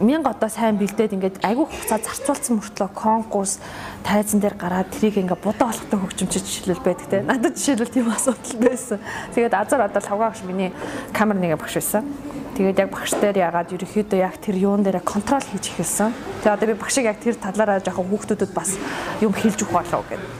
[0.00, 3.60] мянга одоо сайн бэлдээд ингээд айгүй хугацаа зарцуулсан мөртлөө конкурс
[4.00, 7.20] тайзан дээр гараад трийг ингээд будаа болохтой хөгжимч жишээлбэл байдаг те.
[7.20, 8.98] Надад жишээлбэл тийм асуудал байсан.
[9.36, 10.72] Тэгээд азар одоо лавгаагш миний
[11.12, 12.08] камер нэгэ багш байсан.
[12.56, 16.12] Тэгээд яг багш дээр ягаад ерөөхдөө яг тэр юун дээр контрол хийж эхэлсэн.
[16.40, 18.80] Тэгээд одоо би багшиг яг тэр талаараа жоохон хүүхдүүдэд бас
[19.20, 20.30] юм хэлж өгөх болов гэдэг.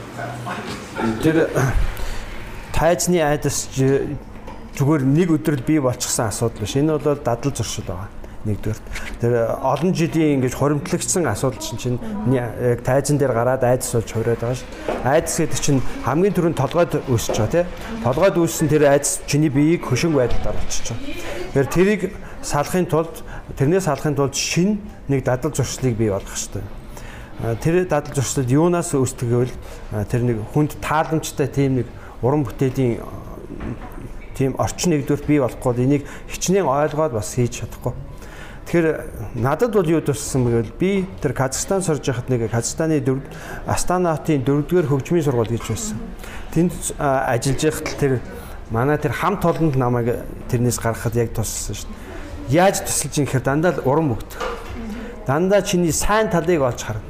[1.21, 1.37] Тэр
[2.73, 6.77] тайзны айдас зүгээр нэг өдрөл бий болчихсон асуудал биш.
[6.79, 8.81] Энэ бол дадал зуршил байгаа нэгдүгээр.
[9.21, 14.59] Тэр олон жилийн ингэж хоримтлагдсан асуудал чинь яг тайзан дээр гараад айдас болж хуураад байгаа
[14.61, 14.69] шүү.
[15.05, 17.69] Айдас гэдэг чинь хамгийн түрүүнд толгойд үүсэж байгаа тийм.
[18.05, 21.09] Толгойд үүссэн тэр айдас чиний биеийг хөшинг байдалд орчиж байгаа.
[21.57, 22.03] Тэгэхээр тэрийг
[22.45, 23.15] салахын тулд
[23.57, 26.65] тэрнээс салахын тулд шин нэг дадал зуршлыг бий болгох хэрэгтэй.
[27.65, 29.57] Тэр дадал зуршлууд юунаас үүсдэг гэвэл
[30.13, 31.89] тэр нэг хүнд тааламжтай тийм нэг
[32.21, 33.01] уран бүтээлийн
[34.35, 37.95] тийм орчин нэгдүгürt бий болохгүй энийг хичнээн ойлгоод бас хийж чадахгүй.
[38.65, 43.03] Тэгэхээр надад бол юу туссан гэвэл би тэр Казахстан сурж байхад нэг Казахстаны
[43.67, 46.01] Астанатын 4-р хөгжмийн сургууль гэж байсан.
[46.51, 48.13] Тэнд ажиллаж байхад тэр
[48.71, 51.89] Манай тэр хамт олонд намайг тэрнээс гаргахад яг туссан шүү
[52.49, 52.59] дээ.
[52.65, 54.31] Яаж тусалж юм гэхээр дандаа уран бүгд.
[55.29, 57.05] Дандаа чиний сайн талыг олж харна.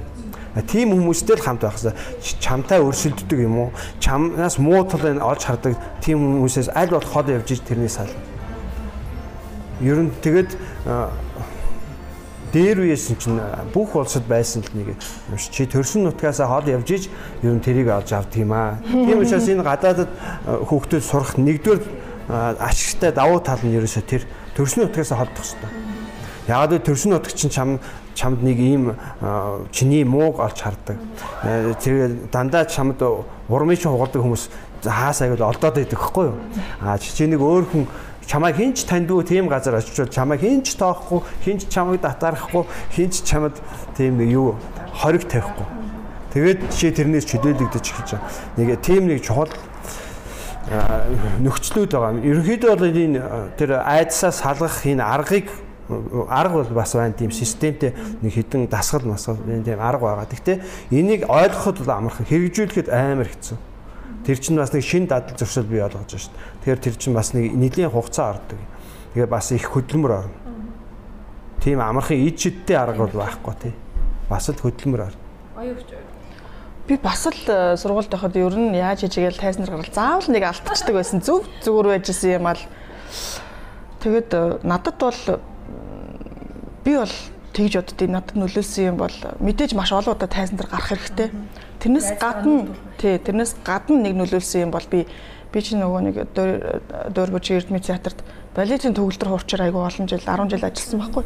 [0.66, 1.94] Тийм хүмүүстэй л хамт байхсаа
[2.42, 3.70] чамтай өрсөлддөг юм уу?
[4.02, 8.34] Чамнаас муу талыг олж хардаг тийм хүмүүсээс аль болох хол явж иж тэрнээс сална.
[9.80, 10.54] Ер нь тэгэд
[12.54, 13.40] дээр үеэс чинь
[13.74, 14.94] бүх улсад байсан л нэг
[15.50, 17.04] чи төрсөн нутгаасаа хол явж иж
[17.42, 18.78] ер нь тэрийг олж авдаг юм аа.
[18.86, 20.10] Тийм учраас энэ гадаадад
[20.46, 21.82] хүүхдүүд сурах нэгдүгээр
[22.62, 24.22] ашигтай давуу тал нь ерөөсө тэр
[24.54, 25.70] төрсөн нутгаасаа холдох хэрэгтэй.
[26.46, 27.80] Яагаад гэвэл төрсөн нутаг чинь чам
[28.14, 28.94] чамд нэг ийм
[29.74, 31.02] чиний мууг олж хардаг.
[31.82, 33.02] Тэр дандаа чамд
[33.50, 34.46] урмын чинь хугардаг хүмүүс
[34.84, 36.38] хаасаа гэвэл олдоод байдаг хгүй юу?
[36.80, 37.88] А чи нэг өөр хүн
[38.26, 43.60] чамайг хинч таньдгүй тийм газар очивол чамайг хинч тоохгүй, хинч чамайг татаарахгүй, хинч чамд
[43.96, 44.56] тийм нэг юу
[44.92, 45.66] хориг тавихгүй.
[46.34, 48.30] Тэгээд чи тэрнээс чөлөөлөгдөж эхэлж байгаа.
[48.58, 49.52] Нэг тийм нэг чухал
[51.44, 52.18] нөхцлүүд байгаа.
[52.24, 53.22] Ерөнхийдөө бол энэ
[53.60, 55.46] тэр айдсаас салгах энэ аргыг
[56.32, 60.26] арга бол бас байна тийм системтэй нэг хідэн дасгал масгал тийм арга байгаа.
[60.26, 60.58] Гэхдээ
[60.90, 63.73] энийг ойлгоход бол амархан хэрэгжүүлэхэд амар хэцүү.
[64.24, 66.56] Тэр чинь бас нэг шин дадал зуршил бий болгож байна шүү дээ.
[66.64, 68.60] Тэгэхээр тэр чинь бас нэг нэлийн хугацаа ордог.
[69.12, 70.38] Тэгээ бас их хөдөлмөр орно.
[71.60, 73.74] Тийм амархан ид шидтэй арга бол байхгүй тий.
[74.28, 75.20] Бас л хөдөлмөр орно.
[75.60, 75.92] Оёвч
[76.84, 80.92] Би бас л э, сургуульд байхад ер нь яаж хийжгээл тайзнар гаргал заавал нэг алдчихдаг
[80.92, 81.24] байсан.
[81.24, 82.60] Зөв зүгээр байжсэн юм аа.
[84.04, 85.40] Тэгэд э, надад бол
[86.84, 87.14] би бол
[87.55, 91.30] тэгж боддгийг надад нөлөөлсөн юм бол мэдээж маш олон удаа тайзан дээр гарах хэрэгтэй.
[91.78, 95.07] Тэрнээс гадна тий тэрнээс гадна нэг нөлөөлсөн юм бол би
[95.55, 98.26] би чи нөгөө нэг дөөргөж эрдмийн театрт
[98.59, 101.24] балетын төгөлдөр хуурчаар айгүй олон жил 10 жил ажилласан байхгүй.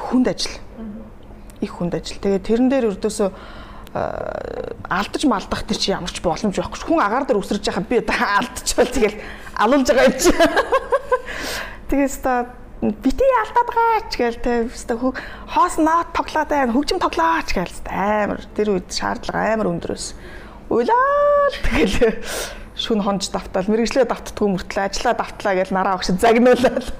[0.00, 0.56] Хүнд ажил.
[1.60, 2.16] Их хүнд ажил.
[2.16, 3.28] Тэгээ тэрэн дээр өрдөөсөө
[4.88, 6.80] алдаж малдах чи ямар ч боломж байхгүй.
[6.88, 9.20] Хүн агаар дээр өсөрж яхад би алдчихвал тэгэл
[9.60, 10.32] алуулж байгаа юм чи.
[11.92, 17.54] Тэгээс та бити алдаад байгаа ч гээл те өстө хоос нот тоглоод байна хөгжим тоглооч
[17.54, 20.06] гээл амар тэр үед шаардлага амар өндрөөс.
[20.66, 22.18] Уйлаа тэгэл
[22.74, 26.90] шүн хонж давтаал мэрэгчлээ давтдгүй мөртлөө ажиллаа давтлаа гээл нараа огш загнуулаад.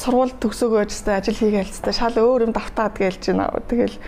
[0.00, 4.00] Сургууль төгсөөгөө ажтай ажил хийгээл шал өөр юм давтаад гээл чинь тэгэл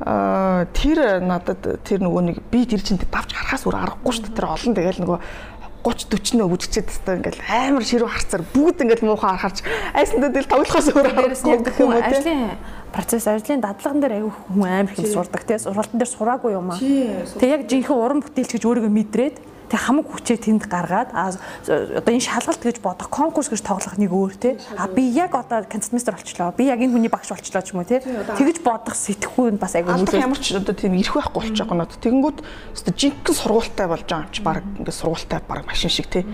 [0.00, 4.36] тэр надад тэр нөгөө нэг би тэр чинь давж гарахаас өөр аргагүй шүү дээ.
[4.40, 5.18] Тэр олон тэгэл нөгөө
[5.84, 7.40] 30 40 нөө үдчихэд тест ингээл.
[7.48, 9.64] Амар ширүү харцаар бүгд ингээл муухай харахаарч
[9.96, 12.42] айсандаа тэл тоглохоос өөр харахгүй гэх юм уу ажлын
[12.92, 15.42] процесс ажлын дадлаган дээр аягүй хүн амар их сурдаг.
[15.48, 16.78] Те сургалтын дээр сураагүй юм аа.
[16.80, 19.36] Тэг яг жинхэнэ уран бүтээлч гэж өөрийгөө мэдрээд
[19.70, 24.34] тэг хамаг хүчээ тэнд гаргаад одоо энэ шалгалт гэж бодох конкурс гэж тоглох нэг өөр
[24.34, 26.50] те а би яг одоо концертмейстер болчлоо.
[26.58, 29.78] Би яг энэ хүний багш болчлоо ч юм уу те тэгж бодох сэтгхүү нь бас
[29.78, 33.86] айгүй нөлөө ямар ч одоо тийм ирэх байхгүй болчих гоо надад тэгэнгүүт одоо жинхэнэ сургуультай
[33.86, 36.26] болж байгаа юм чи баг ингээд сургуультай баг машин шиг те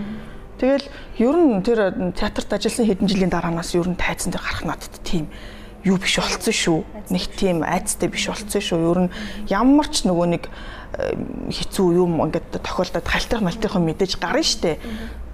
[0.57, 0.89] Тэгэл
[1.21, 5.29] ер нь тэр театрт ажилласан хэдэн жилийн дараанаас ер нь тайзан дээр гарах надад тийм
[5.85, 6.79] юу биш болцсон шүү.
[7.13, 8.81] Нэг тийм айцтай биш болцсон шүү.
[8.89, 9.13] Ер нь
[9.53, 10.49] ямар ч нөгөө нэг
[10.97, 14.81] хэцүү юм ингээд тохиолдоод халтайх малтайхан мэдээж гарна штэ.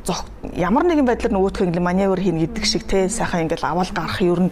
[0.03, 4.19] Зог ямар нэгэн байдлаар нөгөөх ингэ маневр хийнэ гэдэг шиг те сайхан ингээл аваад гарах
[4.19, 4.51] ер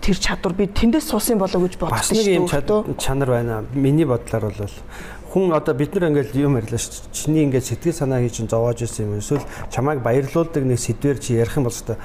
[0.00, 2.48] тэр чадвар би тэндээс суусан болоо гэж бодсон шүү.
[2.48, 3.64] Бас нэг юм чанар байна.
[3.76, 4.72] Миний бодлоор бол
[5.32, 7.16] хүн одоо бид нар ингээл юм ярьлаа шүү дээ.
[7.16, 9.40] Чиний ингээд сэтгэл санаа хий чин зовоож ирсэн юм эсвэл
[9.72, 11.96] чамайг баярлуулдаг нэг сэдвэр чи ярих юм бол дээ.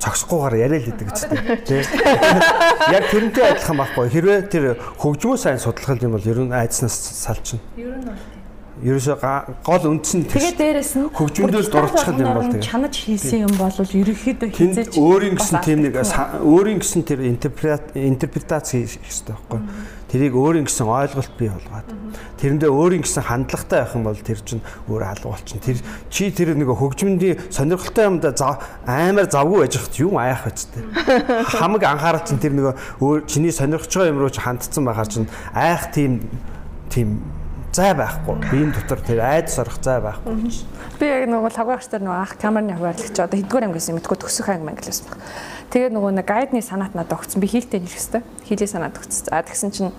[0.00, 1.20] Цогсохгүйгээр яриа л гэдэг ч
[1.68, 1.84] тийм.
[2.96, 4.08] Яг тэрнтэй адилхан байхгүй.
[4.08, 4.64] Хэрвээ тэр
[4.96, 7.60] хөгжмөө сайн судлах юм бол ер нь айдснаас салчихна.
[7.76, 8.40] Ер нь бол
[8.82, 9.16] ерөөсөө
[9.62, 13.70] гол үндс нь тэгээ дээрэс нь хөгжмөдөөс дурчих юм бол тэгээ чанаж хийсэн юм бол
[13.70, 19.60] ерөөхдөө хизээч өөрийн гэсэн тийм нэг өөрийн гэсэн тэр интерпретац хийх хэрэгтэй байхгүй
[20.12, 21.88] тэрийг өөрийн гэсэн ойлголт бий болгоод
[22.36, 24.60] тэрэндээ өөрийн гэсэн хандлагатай байх юм бол тэр чинь
[24.92, 25.78] өөр алга болчихно тэр
[26.12, 30.84] чи тэр нэг хөгжмөндийн сонирхолтой юмд амар завгүй байж хат юу аях байцтай
[31.48, 32.76] хамаг анхаарал чинь тэр нэг
[33.24, 36.20] чиний сонирхож байгаа юм руу чи хандсан байхаар чинь айх тийм
[36.92, 37.24] тийм
[37.72, 38.36] зай байхгүй.
[38.50, 40.36] Биеийн дотор тэр айдас орох зай байхгүй.
[41.00, 44.52] Би яг нөгөө лавгаагч нар нөгөө ах камерны хуваалгач одоо хэдгээр анги гэсэн мэдгүй төгсөх
[44.52, 45.16] анги мангилсан баг.
[45.72, 47.40] Тэгээд нөгөө нэг гайдны санаат надад өгсөн.
[47.40, 48.24] Би хийлтэй нэрх хэвээр.
[48.44, 49.32] Хийлийн санаат өгсөн.
[49.32, 49.92] За тэгсэн чинь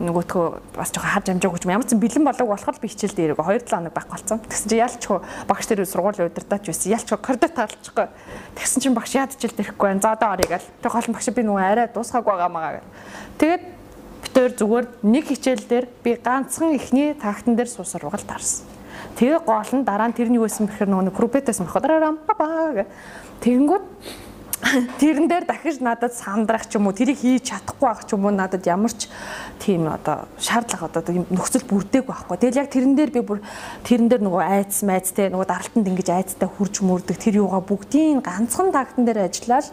[0.00, 3.32] нөгөөтгөө бас жоохон харж амжаагүй ч юм ямар ч бэлэн болоог болохоор би хичээл дээр
[3.36, 4.38] 2 7 хоног байхгүй болсон.
[4.48, 6.92] Тэгсэн чинь ялчгүй багш дээр сургуулийн удирдаач байсан.
[6.96, 8.08] Ялчгүй коридор таалчихгүй.
[8.56, 10.00] Тэгсэн чинь багш яад хичээл дэрхгүй байна.
[10.00, 10.66] За одоо орё гэл.
[10.80, 12.88] Тэг гол багш би нөгөө арай дуусгаагүй байгаа маа гэл.
[13.36, 13.62] Тэгээд
[14.30, 18.62] битээр зүгээр нэг хичээл дээр би ганцхан ихний тагтан дээр суусан сургалт харсан.
[19.18, 22.86] Тэгээ гол нь дараа нь тэрний байсан бэхэр нөгөө группэтээс махадараа папа гэ.
[23.42, 23.84] Тэгэнгүүт
[25.02, 28.30] тэрэн дээр дахиж надад сандрах ч юм уу тэрийг хийж чадахгүй байх ч юм уу
[28.30, 29.10] надад ямар ч
[29.58, 32.36] тийм одоо шаардлага одоо нөхцөл бүрдээг байхгүй.
[32.38, 33.42] Тэгэл яг тэрэн дээр би бүр
[33.82, 38.22] тэрэн дээр нөгөө айц майц те нөгөө даралтанд ингэж айцтай хурж мөрдөг тэр юугаа бүгдийн
[38.22, 39.66] ганцхан тагтан дээр ажиллаад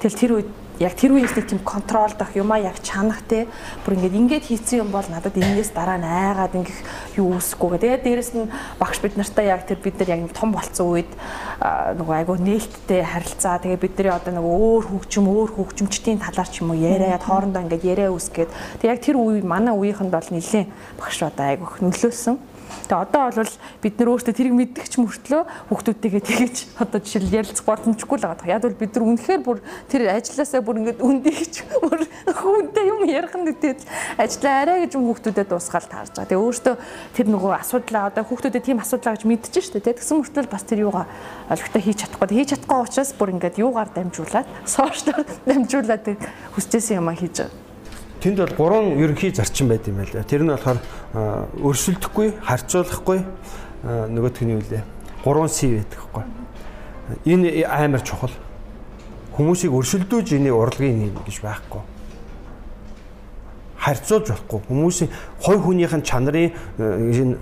[0.00, 0.48] тэгэл тэр үед
[0.78, 3.50] яг тэр үеэс нэг тийм контролдох юмаа яг чанах те
[3.82, 6.78] бүр ингээд ингээд хийцэн юм бол надад энэс дараа нь айгаад ингэх
[7.18, 7.82] юу үүсэхгүй.
[7.82, 11.10] Тэгээд дээрэс нь багш бид нартай яг тэр бид нар яг том болцсон үед
[11.58, 16.70] нөгөө айгу нээлттэй харилцаа тэгээ бидний одоо нөгөө өөр хөгжим өөр хөгжимчдийн талаар ч юм
[16.70, 21.18] уу яриад хоорондоо ингээд яриа үсгээд тэг яг тэр үе манай үеийнхэнд бол нэлээд багш
[21.26, 22.47] одоо айгу нөлөөсөн.
[22.88, 23.52] Тэгээ одоо бол
[23.84, 28.48] бид нар өөрсдөө тэрийг мэддэгч мөртлөө хүүхдүүдтэйгээ тэгэж одоо жишээл ярилцах боломжгүй л байгаа.
[28.48, 29.58] Яг бол бид нар үнэхээр бүр
[29.92, 32.00] тэр ажилласаа бүр ингээд үндийгч бүр
[32.32, 33.84] хүнтэй юм ярих нь үтэд
[34.16, 36.32] ажиллаа арай гэж хүүхдүүдэд дуусгаал таарж байгаа.
[36.32, 36.74] Тэгээ өөртөө
[37.12, 39.92] тэр нөгөө асуудлаа одоо хүүхдүүдэд тийм асуудлаа гэж мэдчихэж штэ тий.
[39.92, 41.04] Тэгсэн мөртлөө бас тэр юугаа
[41.52, 42.40] олигтой хийж чадахгүй.
[42.40, 46.08] Хийж чадахгүй учраас бүр ингээд юугаар дамжуулаад сошиал дамжуулаад
[46.56, 47.67] хүсчээсэн юм а хийж байгаа
[48.18, 50.24] Тэнд бол гурван ерөнхий зарчим байд юм байна.
[50.26, 50.78] Тэр нь болохоор
[51.62, 53.22] өрсөлдөхгүй, харьцуулахгүй
[53.86, 54.82] нөгөө төгний үлээ.
[55.22, 56.24] Гурван C байдаг хгүй.
[57.24, 58.34] Энэ амар чухал.
[59.38, 61.82] Хүмүүсийг өрсөлдөөж энийг урлагийн нэм гэж байхгүй.
[63.78, 64.60] Харьцуулж болохгүй.
[64.66, 67.38] Хүмүүсийн хой хүнийхэн чанарын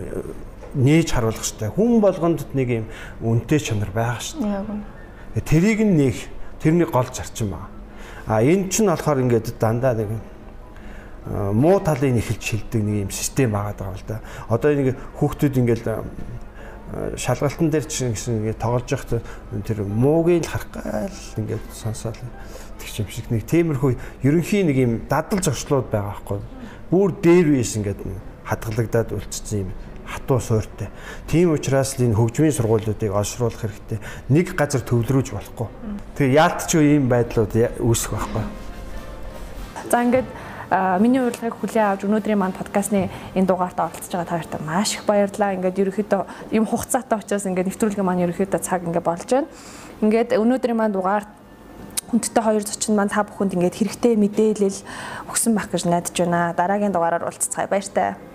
[0.77, 1.73] нээж харуулах хэрэгтэй.
[1.73, 2.87] Хүн болгонд нэг юм
[3.25, 3.91] үнэтэй чанар.
[3.97, 4.21] Яг
[4.69, 4.85] нь.
[5.41, 6.29] Тэрийг нь нээх
[6.61, 7.73] тэрний гол зарчим байна.
[8.29, 10.13] А энэ чинь болохоор ингээд дандаа нэг
[11.27, 14.21] муу талыг эхэлж шилдэг нэг юм систем байгаа даа л да.
[14.49, 15.87] Одоо нэг хүүхдүүд ингээл
[17.19, 19.23] шалгалтын дээр чинь гэсэн ингээд тоглож байхад
[19.67, 22.15] тэр муугийн л харах гал ингээд сонсоол
[22.79, 26.39] тэгч юм шиг нэг темирхүү ерөнхий нэг юм дадал зогслууд байгаа байхгүй.
[26.95, 28.07] Бүр дээр үес ингээд
[28.47, 29.71] хадгалагдаад үлдсэн юм
[30.07, 30.95] хатуу суурьтай.
[31.27, 33.99] Тийм учраас л энэ хөгжмийн сургуулиудыг олшруулах хэрэгтэй.
[34.31, 35.67] Нэг газар төвлөрүүлж болохгүй.
[36.15, 38.45] Тэгээ яалтч ийм байдлууд үүсэх байхгүй.
[39.91, 40.31] За ингээд
[40.71, 43.07] миний урилгыг хүлээн авч өнөөдрийн маань подкастны
[43.39, 45.55] энэ дугаарт оролцож байгаа та нартай маш их баярлалаа.
[45.55, 46.23] Ингээд ерөөхдөө
[46.59, 49.47] юм хугацаатай учраас ингээд нэвтрүүлгийн маань ерөөхдөө цаг ингээд болж байна.
[50.03, 51.31] Ингээд өнөөдрийн маань дугаарт
[52.11, 54.79] хүндтэй хоёр зочин маань та бүхэнд ингээд хэрэгтэй мэдээлэл
[55.31, 56.51] өгсөн байх гэж найдаж байна.
[56.55, 57.71] Дараагийн дугаараар уулзцгаая.
[57.71, 58.26] Баяр таа.